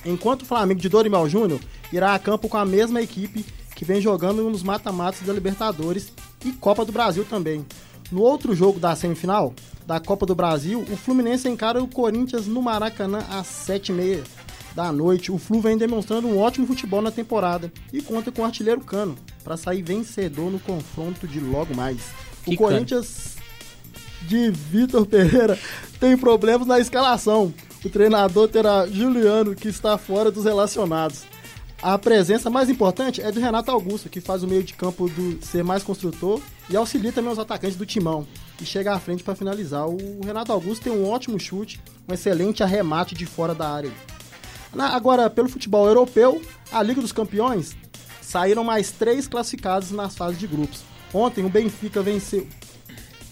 [0.04, 1.60] enquanto o Flamengo de Dorival Júnior
[1.94, 6.12] irá a campo com a mesma equipe que vem jogando nos mata-matas da Libertadores
[6.44, 7.66] e Copa do Brasil também.
[8.12, 9.54] No outro jogo da semifinal
[9.86, 14.24] da Copa do Brasil, o Fluminense encara o Corinthians no Maracanã às 7h30
[14.76, 15.32] da noite.
[15.32, 19.16] O Flu vem demonstrando um ótimo futebol na temporada e conta com o artilheiro Cano
[19.44, 21.98] para sair vencedor no confronto de logo mais.
[22.44, 23.36] Que o Corinthians
[24.22, 25.58] de Vitor Pereira
[26.00, 27.54] tem problemas na escalação.
[27.84, 31.24] O treinador terá Juliano, que está fora dos relacionados.
[31.82, 35.40] A presença mais importante é do Renato Augusto, que faz o meio de campo do
[35.46, 38.28] ser mais construtor e auxilia também os atacantes do timão
[38.62, 39.88] e chega à frente para finalizar.
[39.88, 43.92] O Renato Augusto tem um ótimo chute, um excelente arremate de fora da área.
[44.74, 47.76] Na- agora, pelo futebol europeu, a Liga dos Campeões
[48.22, 50.82] saíram mais três classificados nas fases de grupos.
[51.14, 52.48] Ontem o Benfica venceu,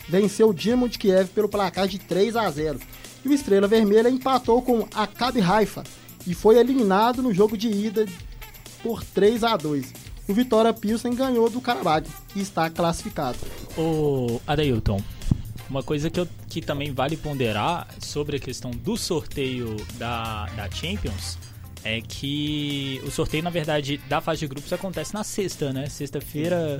[0.09, 2.79] venceu o Dinamo de Kiev pelo placar de 3 a 0
[3.23, 5.83] e o Estrela Vermelha empatou com o Maccabi Haifa
[6.25, 8.05] e foi eliminado no jogo de ida
[8.81, 9.93] por 3 a 2
[10.27, 13.37] O Vitória Pilsen ganhou do Karabakh e está classificado.
[13.77, 14.99] Ô, Adailton,
[15.69, 20.69] uma coisa que, eu, que também vale ponderar sobre a questão do sorteio da, da
[20.71, 21.37] Champions
[21.83, 25.87] é que o sorteio, na verdade, da fase de grupos acontece na sexta, né?
[25.87, 26.77] Sexta-feira.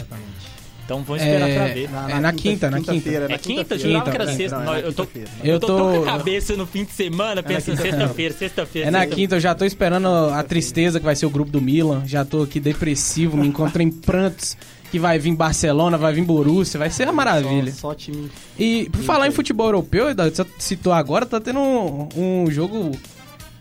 [0.84, 1.90] Então vamos esperar É, pra ver.
[2.10, 2.92] É na quinta, na quinta.
[2.94, 3.64] quinta-feira, É na quinta?
[3.64, 3.90] quinta-feira.
[3.90, 4.56] Jurava que era Quinta, sexta.
[4.58, 5.08] não, é Não, na eu tô.
[5.44, 8.88] Eu tô, com a cabeça no fim de semana pensando sexta-feira, sexta-feira.
[8.88, 11.62] É na quinta, eu já tô esperando a tristeza que vai ser o grupo do
[11.62, 12.04] Milan.
[12.06, 14.58] Já tô aqui depressivo, me encontro em prantos.
[14.92, 17.72] Que vai vir Barcelona, vai vir Borussia, vai ser uma maravilha.
[17.72, 18.32] Só, só time.
[18.58, 22.92] E por falar em futebol europeu, você citou agora, tá tendo um, um jogo.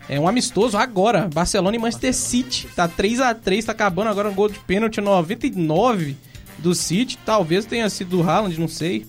[0.07, 1.29] É um amistoso agora.
[1.33, 2.69] Barcelona e Manchester City.
[2.73, 6.15] Tá 3 a 3 tá acabando agora um gol de pênalti 99
[6.59, 7.17] do City.
[7.25, 9.05] Talvez tenha sido do Haaland, não sei.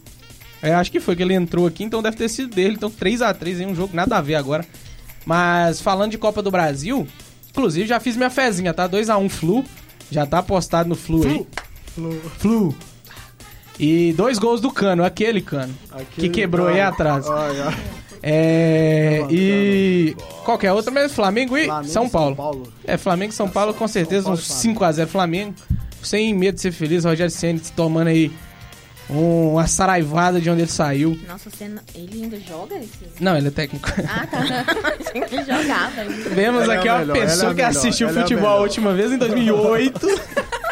[0.61, 2.74] É, acho que foi que ele entrou aqui, então deve ter sido dele.
[2.74, 4.66] Então 3 a 3 em um jogo, nada a ver agora.
[5.24, 7.07] Mas falando de Copa do Brasil,
[7.50, 8.87] inclusive já fiz minha fezinha, tá?
[8.87, 9.64] 2 a 1 Flu.
[10.11, 11.31] Já tá apostado no Flu, Flu.
[11.31, 11.46] aí.
[11.98, 12.20] Flu.
[12.38, 12.74] Flu.
[13.78, 15.74] E dois gols do Cano, aquele Cano.
[15.90, 17.26] Aquele que quebrou aí atrás.
[18.22, 19.24] É.
[19.30, 20.16] E.
[20.44, 22.37] Qualquer outra, mas Flamengo e Flamengo São, Paulo.
[22.37, 22.72] São Paulo.
[22.84, 25.54] É, Flamengo e São Paulo, com certeza, uns 5x0 Flamengo.
[26.02, 28.32] Sem medo de ser feliz, Rogério Senna tomando aí
[29.11, 31.18] uma saraivada de onde ele saiu.
[31.26, 31.82] Nossa, você não...
[31.94, 32.90] ele ainda joga esse?
[33.20, 33.88] Não, ele é técnico.
[34.08, 34.40] Ah, tá.
[35.14, 36.04] ele jogava.
[36.34, 38.61] Vemos ela aqui é uma melhor, pessoa é que assistiu ela é futebol é a
[38.61, 40.06] última vez em 2008.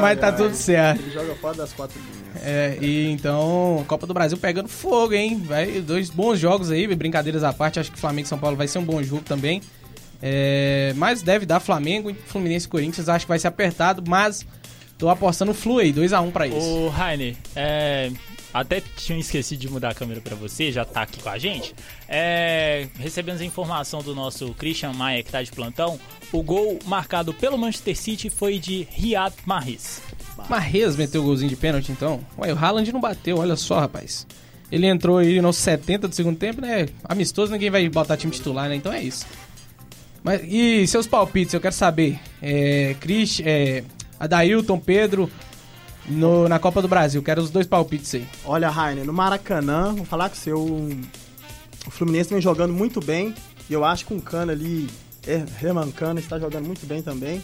[0.00, 1.00] Mas tá tudo certo.
[1.02, 2.22] Ele joga fora das quatro linhas.
[2.44, 5.42] É, e então, Copa do Brasil pegando fogo, hein?
[5.44, 7.78] Vai, dois bons jogos aí, brincadeiras à parte.
[7.78, 9.60] Acho que Flamengo e São Paulo vai ser um bom jogo também.
[10.20, 13.08] É, mas deve dar Flamengo, Fluminense e Corinthians.
[13.08, 14.46] Acho que vai ser apertado, mas
[14.96, 16.58] tô apostando Flu aí, 2x1 um pra isso.
[16.58, 18.10] Ô, Rainer, é,
[18.52, 21.74] até tinha esquecido de mudar a câmera para você, já tá aqui com a gente.
[22.08, 25.98] É, recebemos a informação do nosso Christian Maia, que tá de plantão.
[26.30, 30.02] O gol marcado pelo Manchester City foi de Riyad Mahrez.
[30.48, 32.20] Mahrez meteu o golzinho de pênalti, então?
[32.38, 34.26] Ué, o Haaland não bateu, olha só, rapaz.
[34.70, 36.88] Ele entrou aí nos 70 do segundo tempo, né?
[37.04, 38.74] Amistoso, ninguém vai botar time titular, né?
[38.74, 39.26] Então é isso.
[40.22, 42.18] Mas, e seus palpites, eu quero saber.
[42.40, 43.84] É, Chris, é,
[44.18, 45.30] Adailton, Pedro,
[46.06, 47.22] no, na Copa do Brasil.
[47.22, 48.26] Quero os dois palpites aí.
[48.44, 50.60] Olha, Rainer, no Maracanã, vou falar com o seu.
[50.60, 53.34] O Fluminense vem jogando muito bem.
[53.68, 54.88] E eu acho que o Cana ali,
[55.26, 57.42] é, Herman Cana, está jogando muito bem também.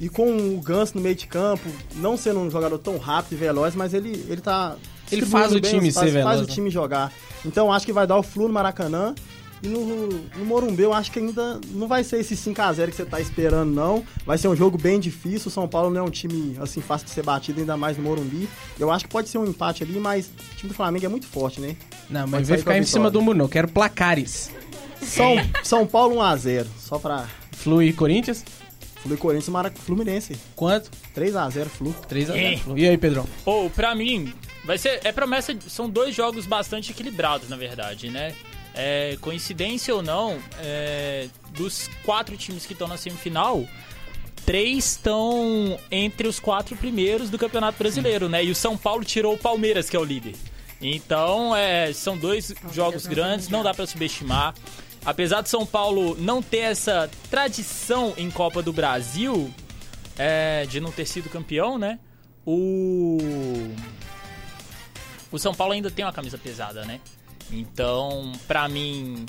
[0.00, 3.36] E com o Ganso no meio de campo, não sendo um jogador tão rápido e
[3.36, 4.76] veloz, mas ele, ele tá.
[5.10, 6.36] Ele faz o time faz, ser veloz.
[6.36, 6.54] Faz o né?
[6.54, 7.12] time jogar.
[7.44, 9.14] Então acho que vai dar o Flu no Maracanã.
[9.62, 13.04] E no, no Morumbi eu acho que ainda não vai ser esse 5x0 que você
[13.04, 14.04] tá esperando, não.
[14.24, 15.48] Vai ser um jogo bem difícil.
[15.48, 18.04] O São Paulo não é um time assim fácil de ser batido, ainda mais no
[18.04, 18.48] Morumbi.
[18.78, 21.26] Eu acho que pode ser um empate ali, mas o time do Flamengo é muito
[21.26, 21.76] forte, né?
[22.08, 23.48] Não, mas vai ficar em cima do muro, não.
[23.48, 24.50] Quero placares.
[25.02, 27.26] São, São Paulo 1x0, só pra.
[27.52, 28.44] Flu e Corinthians?
[29.02, 30.36] Flu e Corinthians Mara Fluminense.
[30.54, 30.90] Quanto?
[31.16, 31.94] 3x0 Flu.
[32.08, 32.78] 3x0 Flu.
[32.78, 33.26] E aí, Pedrão?
[33.44, 34.32] Ou, oh, pra mim,
[34.64, 35.00] vai ser.
[35.04, 35.56] É promessa.
[35.66, 38.34] São dois jogos bastante equilibrados, na verdade, né?
[38.80, 43.66] É, coincidência ou não, é, dos quatro times que estão na semifinal,
[44.46, 48.44] três estão entre os quatro primeiros do Campeonato Brasileiro, né?
[48.44, 50.36] E o São Paulo tirou o Palmeiras, que é o líder.
[50.80, 54.54] Então, é, são dois jogos grandes, não dá para subestimar.
[55.04, 59.52] Apesar de São Paulo não ter essa tradição em Copa do Brasil,
[60.16, 61.98] é, de não ter sido campeão, né?
[62.46, 63.18] O.
[65.30, 67.00] O São Paulo ainda tem uma camisa pesada, né?
[67.50, 69.24] Então, para mim,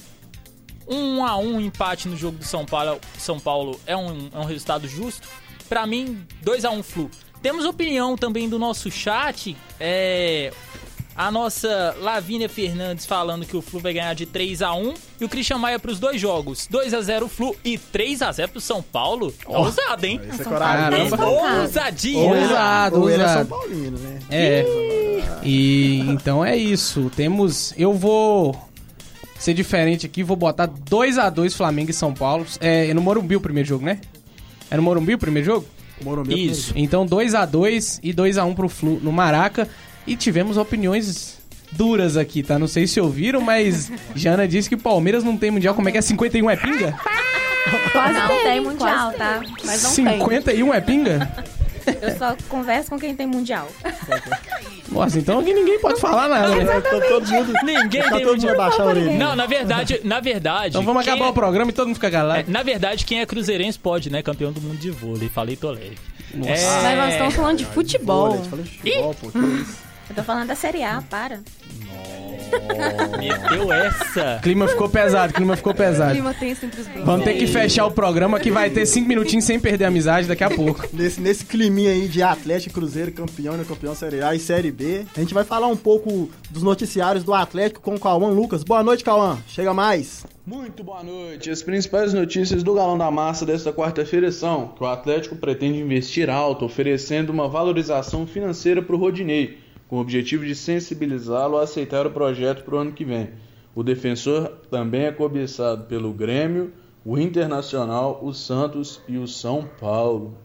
[0.87, 4.45] um a um empate no jogo do São Paulo, São Paulo é, um, é um
[4.45, 5.27] resultado justo.
[5.67, 7.11] Para mim, 2 a 1 um Flu.
[7.41, 9.55] Temos opinião também do nosso chat.
[9.79, 10.51] É,
[11.15, 15.25] a nossa Lavínia Fernandes falando que o Flu vai ganhar de 3 a 1 e
[15.25, 16.65] o Christian Maia para os dois jogos.
[16.67, 19.33] 2 a 0 o Flu e 3 a 0 pro São Paulo.
[19.45, 20.19] Oh, ousado, hein?
[20.27, 21.01] Esse é coragem.
[21.61, 22.19] Ousadia.
[22.19, 23.21] Ousado, ousado.
[23.21, 24.19] é São Paulino, né?
[24.31, 24.65] É.
[25.05, 25.08] E
[25.43, 27.11] então é isso.
[27.15, 27.73] Temos.
[27.77, 28.69] Eu vou
[29.37, 32.45] ser diferente aqui, vou botar 2 a 2 Flamengo e São Paulo.
[32.59, 33.99] É, é no Morumbi o primeiro jogo, né?
[34.69, 35.65] É no Morumbi o primeiro jogo?
[36.03, 36.73] Morumbi é Isso.
[36.75, 39.67] Então 2 a 2 e 2 a 1 pro Flu no Maraca.
[40.05, 41.39] E tivemos opiniões
[41.71, 42.57] duras aqui, tá?
[42.57, 45.73] Não sei se ouviram, mas Jana disse que o Palmeiras não tem mundial.
[45.73, 46.01] Como é que é?
[46.01, 46.99] 51 é pinga?
[47.91, 49.41] Quase não tem, tem mundial, tá?
[49.63, 50.77] Mas não 51 tem.
[50.77, 51.31] é pinga?
[52.01, 53.67] Eu só converso com quem tem mundial.
[54.91, 56.81] Nossa, então aqui ninguém pode falar nada, né?
[56.81, 59.17] todo mundo, ninguém tá tem todo mundo baixar a orelha.
[59.17, 60.69] Não, na verdade, na verdade.
[60.69, 61.29] Então vamos acabar é...
[61.29, 62.39] o programa e todo mundo fica galado.
[62.39, 64.21] É, na verdade, quem é cruzeirense pode, né?
[64.23, 65.29] Campeão do mundo de vôlei.
[65.29, 65.97] Falei, tô leve.
[66.33, 66.51] Nossa.
[66.51, 66.81] É...
[66.83, 68.37] Mas nós estamos falando de futebol.
[68.37, 69.77] Vôlei, de futebol, pô, que isso?
[70.09, 71.39] Eu tô falando da Série A, para.
[73.17, 74.39] Meteu essa.
[74.41, 76.13] Clima ficou pesado, clima ficou pesado.
[76.13, 77.05] Clima tenso entre os dois.
[77.05, 80.27] Vamos ter que fechar o programa que vai ter cinco minutinhos sem perder a amizade
[80.27, 80.87] daqui a pouco.
[80.93, 83.65] Nesse, nesse climinha aí de Atlético Cruzeiro, campeão, né?
[83.67, 85.05] Campeão Série A e Série B.
[85.15, 88.63] A gente vai falar um pouco dos noticiários do Atlético com o Cauã Lucas.
[88.63, 89.37] Boa noite, Cauã.
[89.47, 90.25] Chega mais.
[90.45, 91.51] Muito boa noite.
[91.51, 96.29] As principais notícias do Galão da Massa desta quarta-feira são que o Atlético pretende investir
[96.29, 99.59] alto, oferecendo uma valorização financeira para o Rodinei
[99.89, 103.31] com o objetivo de sensibilizá-lo a aceitar o projeto para o ano que vem.
[103.73, 106.71] O defensor também é cobiçado pelo Grêmio,
[107.03, 110.37] o Internacional, o Santos e o São Paulo.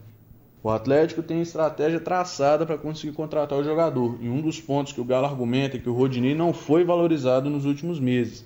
[0.63, 4.99] O Atlético tem estratégia traçada para conseguir contratar o jogador, e um dos pontos que
[4.99, 8.43] o Galo argumenta é que o Rodinei não foi valorizado nos últimos meses.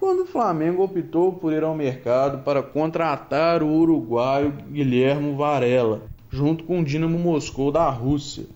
[0.00, 6.64] Quando o Flamengo optou por ir ao mercado para contratar o uruguaio Guilhermo Varela, junto
[6.64, 8.46] com o Dinamo Moscou da Rússia.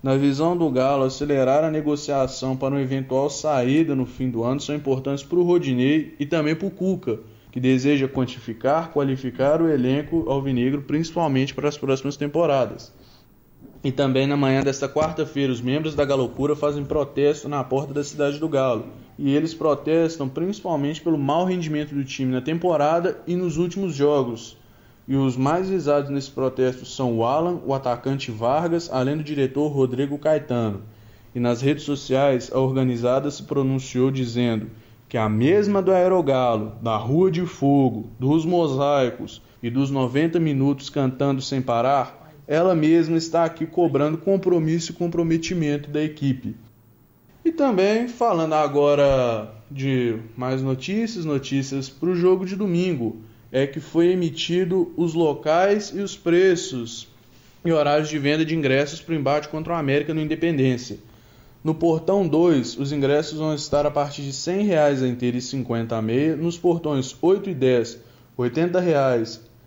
[0.00, 4.60] Na visão do Galo, acelerar a negociação para uma eventual saída no fim do ano
[4.60, 7.18] são importantes para o Rodinei e também para o Cuca,
[7.50, 12.94] que deseja quantificar, qualificar o elenco alvinegro, principalmente para as próximas temporadas.
[13.82, 18.04] E também na manhã desta quarta-feira, os membros da Galocura fazem protesto na porta da
[18.04, 18.86] cidade do Galo.
[19.18, 24.56] E eles protestam principalmente pelo mau rendimento do time na temporada e nos últimos jogos.
[25.08, 29.68] E os mais visados nesse protesto são o Alan, o atacante Vargas, além do diretor
[29.68, 30.82] Rodrigo Caetano.
[31.34, 34.70] E nas redes sociais, a organizada se pronunciou dizendo
[35.08, 40.90] que a mesma do Aerogalo, da Rua de Fogo, dos Mosaicos e dos 90 minutos
[40.90, 46.56] cantando sem parar ela mesma está aqui cobrando compromisso e comprometimento da equipe.
[47.44, 53.18] E também falando agora de mais notícias, notícias para o jogo de domingo,
[53.50, 57.08] é que foi emitido os locais e os preços
[57.64, 60.98] e horários de venda de ingressos para o embate contra o América no Independência.
[61.62, 65.40] No portão 2, os ingressos vão estar a partir de R$ 100 a inteira e
[65.40, 66.36] 50 a meia.
[66.36, 68.00] Nos portões 8 e 10, R$
[68.36, 68.78] 80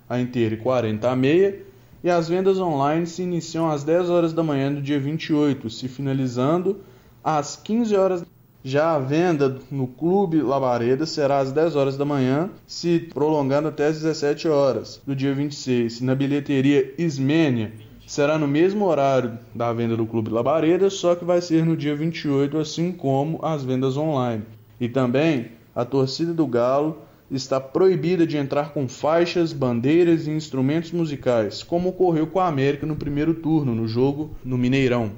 [0.09, 1.71] a inteira e 40 a meia
[2.03, 5.87] e as vendas online se iniciam às 10 horas da manhã do dia 28, se
[5.87, 6.81] finalizando
[7.23, 8.25] às 15 horas.
[8.63, 13.87] Já a venda no Clube Labareda será às 10 horas da manhã, se prolongando até
[13.87, 16.01] às 17 horas do dia 26.
[16.01, 17.71] Na bilheteria Ismênia
[18.05, 21.95] será no mesmo horário da venda do Clube Labareda, só que vai ser no dia
[21.95, 24.43] 28, assim como as vendas online.
[24.79, 26.99] E também a torcida do Galo
[27.31, 32.85] está proibida de entrar com faixas, bandeiras e instrumentos musicais, como ocorreu com a América
[32.85, 35.13] no primeiro turno no jogo no Mineirão.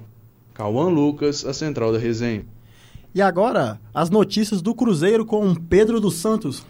[0.53, 2.45] Cauã Lucas, a central da resenha.
[3.15, 6.65] E agora, as notícias do Cruzeiro com Pedro dos Santos.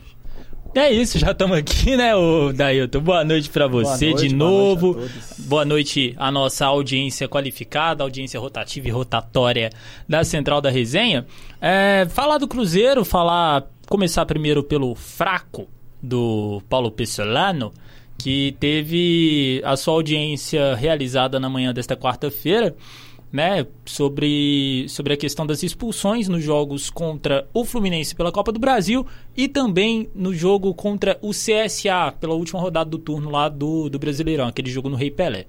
[0.75, 2.99] É isso, já estamos aqui, né, o Dailton?
[2.99, 4.93] Boa noite para você noite, de novo.
[4.93, 9.69] Boa noite, boa noite à nossa audiência qualificada, audiência rotativa e rotatória
[10.09, 11.25] da Central da Resenha.
[11.61, 15.69] É, falar do Cruzeiro, falar começar primeiro pelo fraco
[16.01, 17.71] do Paulo Pessolano,
[18.17, 22.75] que teve a sua audiência realizada na manhã desta quarta-feira,
[23.33, 28.59] né, sobre, sobre a questão das expulsões nos jogos contra o Fluminense pela Copa do
[28.59, 33.89] Brasil e também no jogo contra o CSA, pela última rodada do turno lá do,
[33.89, 35.47] do Brasileirão, aquele jogo no Rei Pelé.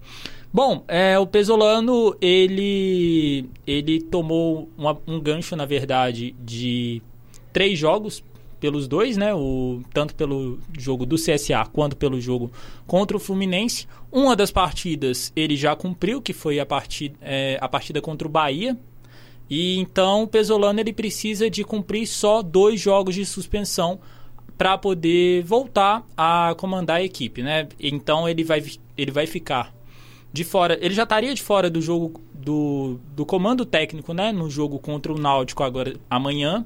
[0.51, 7.03] Bom, é, o Pesolano, ele, ele tomou uma, um gancho, na verdade, de
[7.53, 8.24] três jogos
[8.65, 9.35] pelos dois, né?
[9.35, 12.51] O, tanto pelo jogo do CSA quanto pelo jogo
[12.87, 13.87] contra o Fluminense.
[14.11, 18.31] Uma das partidas ele já cumpriu, que foi a partida, é, a partida contra o
[18.31, 18.75] Bahia.
[19.51, 24.01] E então o Pesolano ele precisa de cumprir só dois jogos de suspensão
[24.57, 27.69] para poder voltar a comandar a equipe, né?
[27.79, 28.65] Então ele vai,
[28.97, 29.75] ele vai ficar
[30.33, 30.79] de fora.
[30.81, 34.33] Ele já estaria de fora do jogo do, do comando técnico, né?
[34.33, 36.65] No jogo contra o Náutico agora amanhã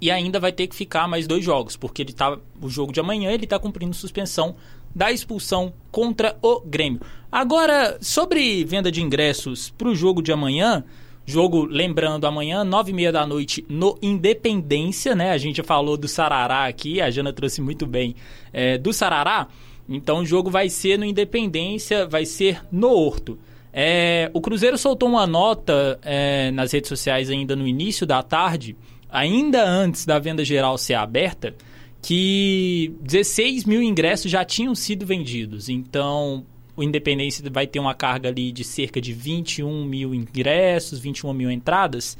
[0.00, 3.00] e ainda vai ter que ficar mais dois jogos, porque ele tá o jogo de
[3.00, 4.56] amanhã ele está cumprindo suspensão
[4.94, 7.00] da expulsão contra o Grêmio.
[7.30, 10.84] Agora, sobre venda de ingressos para o jogo de amanhã,
[11.24, 15.30] jogo, lembrando, amanhã, nove e meia da noite, no Independência, né?
[15.30, 18.16] A gente já falou do Sarará aqui, a Jana trouxe muito bem
[18.52, 19.46] é, do Sarará.
[19.88, 23.38] Então o jogo vai ser no Independência, vai ser no Horto.
[23.72, 28.76] É, o Cruzeiro soltou uma nota é, nas redes sociais ainda no início da tarde,
[29.10, 31.54] ainda antes da venda geral ser aberta,
[32.02, 35.68] que 16 mil ingressos já tinham sido vendidos.
[35.68, 36.44] Então,
[36.76, 41.50] o Independência vai ter uma carga ali de cerca de 21 mil ingressos, 21 mil
[41.50, 42.16] entradas.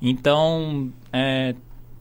[0.00, 1.54] Então, é,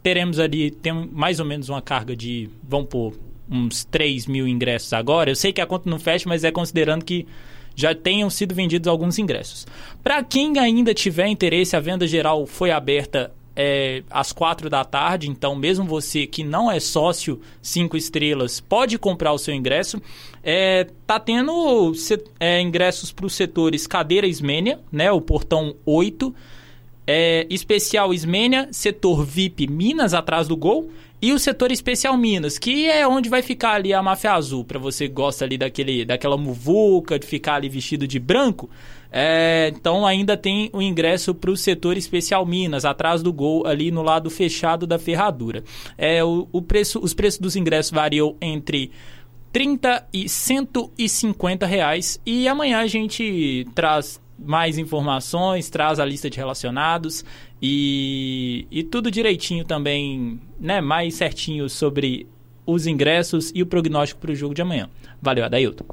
[0.04, 3.14] teremos ali, tem mais ou menos uma carga de, vamos pôr,
[3.50, 5.32] uns 3 mil ingressos agora.
[5.32, 7.26] Eu sei que a conta não fecha, mas é considerando que
[7.76, 9.66] já tenham sido vendidos alguns ingressos.
[10.04, 15.30] Para quem ainda tiver interesse, a venda geral foi aberta é, às quatro da tarde,
[15.30, 20.02] então mesmo você que não é sócio cinco estrelas pode comprar o seu ingresso.
[20.44, 21.94] É, tá tendo
[22.40, 26.34] é, ingressos para os setores cadeira Ismênia, né, o portão 8,
[27.06, 30.90] é, especial Ismênia, setor VIP Minas atrás do gol
[31.24, 34.78] e o setor especial Minas, que é onde vai ficar ali a máfia azul, para
[34.78, 38.70] você que gosta ali daquele, daquela muvuca, de ficar ali vestido de branco.
[39.10, 43.90] É, então ainda tem o ingresso para o setor especial Minas, atrás do gol, ali
[43.90, 45.64] no lado fechado da ferradura.
[45.98, 48.92] É, o, o preço, os preços dos ingressos variam entre
[49.54, 52.20] 30 e 150 reais.
[52.26, 57.24] E amanhã a gente traz mais informações, traz a lista de relacionados
[57.66, 60.82] e, e tudo direitinho também, né?
[60.82, 62.28] Mais certinho sobre
[62.66, 64.90] os ingressos e o prognóstico para o jogo de amanhã.
[65.22, 65.86] Valeu, Adailton.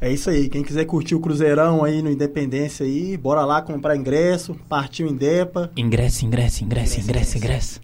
[0.00, 0.48] É isso aí.
[0.48, 5.14] Quem quiser curtir o Cruzeirão aí no Independência aí, bora lá comprar ingresso, partiu em
[5.14, 5.70] Depa.
[5.76, 7.80] Ingresso, ingresso, ingresso, ingresso, ingresso.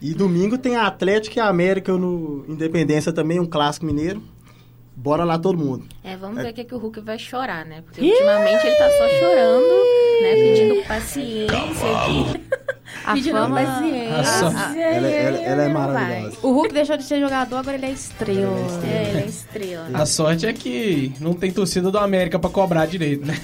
[0.00, 4.22] E domingo tem a Atlético e a América no Independência também, um clássico mineiro.
[5.02, 5.84] Bora lá todo mundo.
[6.04, 7.82] É, vamos ver o que, que o Hulk vai chorar, né?
[7.84, 9.74] Porque ultimamente ele tá só chorando,
[10.22, 10.34] né?
[10.34, 12.40] Pedindo paciência aqui.
[13.04, 13.56] A Pedindo fama...
[13.64, 14.80] paciência.
[14.80, 15.88] Ela, ela- ela é vai.
[15.88, 16.36] maravilhosa.
[16.42, 18.56] O Hulk deixou de ser jogador, agora ele é estrela.
[18.84, 19.88] É, ele é estrela.
[19.92, 23.34] A sorte é que não tem torcida do América pra cobrar direito, né?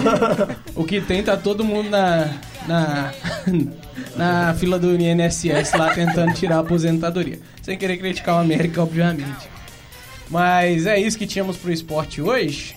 [0.74, 2.30] o que tem tá todo mundo na,
[2.66, 3.12] na,
[4.16, 7.40] na fila do INSS lá tentando tirar a aposentadoria.
[7.60, 9.52] Sem querer criticar o América, obviamente.
[10.30, 12.74] Mas é isso que tínhamos pro esporte hoje.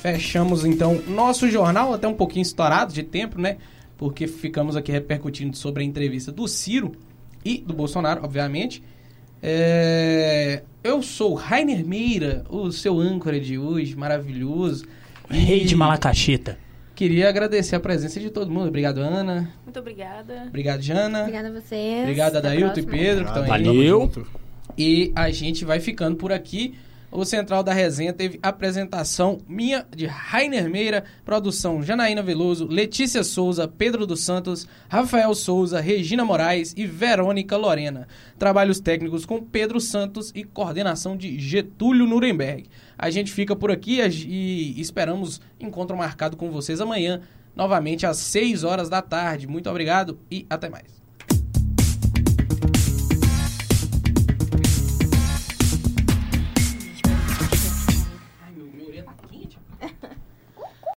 [0.00, 3.58] Fechamos então nosso jornal, até um pouquinho estourado de tempo, né?
[3.96, 6.92] Porque ficamos aqui repercutindo sobre a entrevista do Ciro
[7.44, 8.82] e do Bolsonaro, obviamente.
[9.40, 14.86] É, Eu sou o Rainer Meira, o seu âncora de hoje, maravilhoso.
[15.30, 16.58] E Rei de Malacacheta.
[16.94, 18.68] Queria agradecer a presença de todo mundo.
[18.68, 19.50] Obrigado, Ana.
[19.64, 20.44] Muito obrigada.
[20.46, 21.20] Obrigado, Jana.
[21.20, 22.00] Obrigada a vocês.
[22.02, 22.86] Obrigado, Até a Adailton e.
[22.86, 23.48] Pedro, que estão aí.
[23.48, 24.12] Valeu.
[24.76, 26.74] E a gente vai ficando por aqui.
[27.10, 33.68] O Central da Resenha teve apresentação minha de Rainer Meira, produção Janaína Veloso, Letícia Souza,
[33.68, 38.08] Pedro dos Santos, Rafael Souza, Regina Moraes e Verônica Lorena.
[38.38, 42.64] Trabalhos técnicos com Pedro Santos e coordenação de Getúlio Nuremberg.
[42.96, 47.20] A gente fica por aqui e esperamos encontro marcado com vocês amanhã,
[47.54, 49.46] novamente às 6 horas da tarde.
[49.46, 51.01] Muito obrigado e até mais.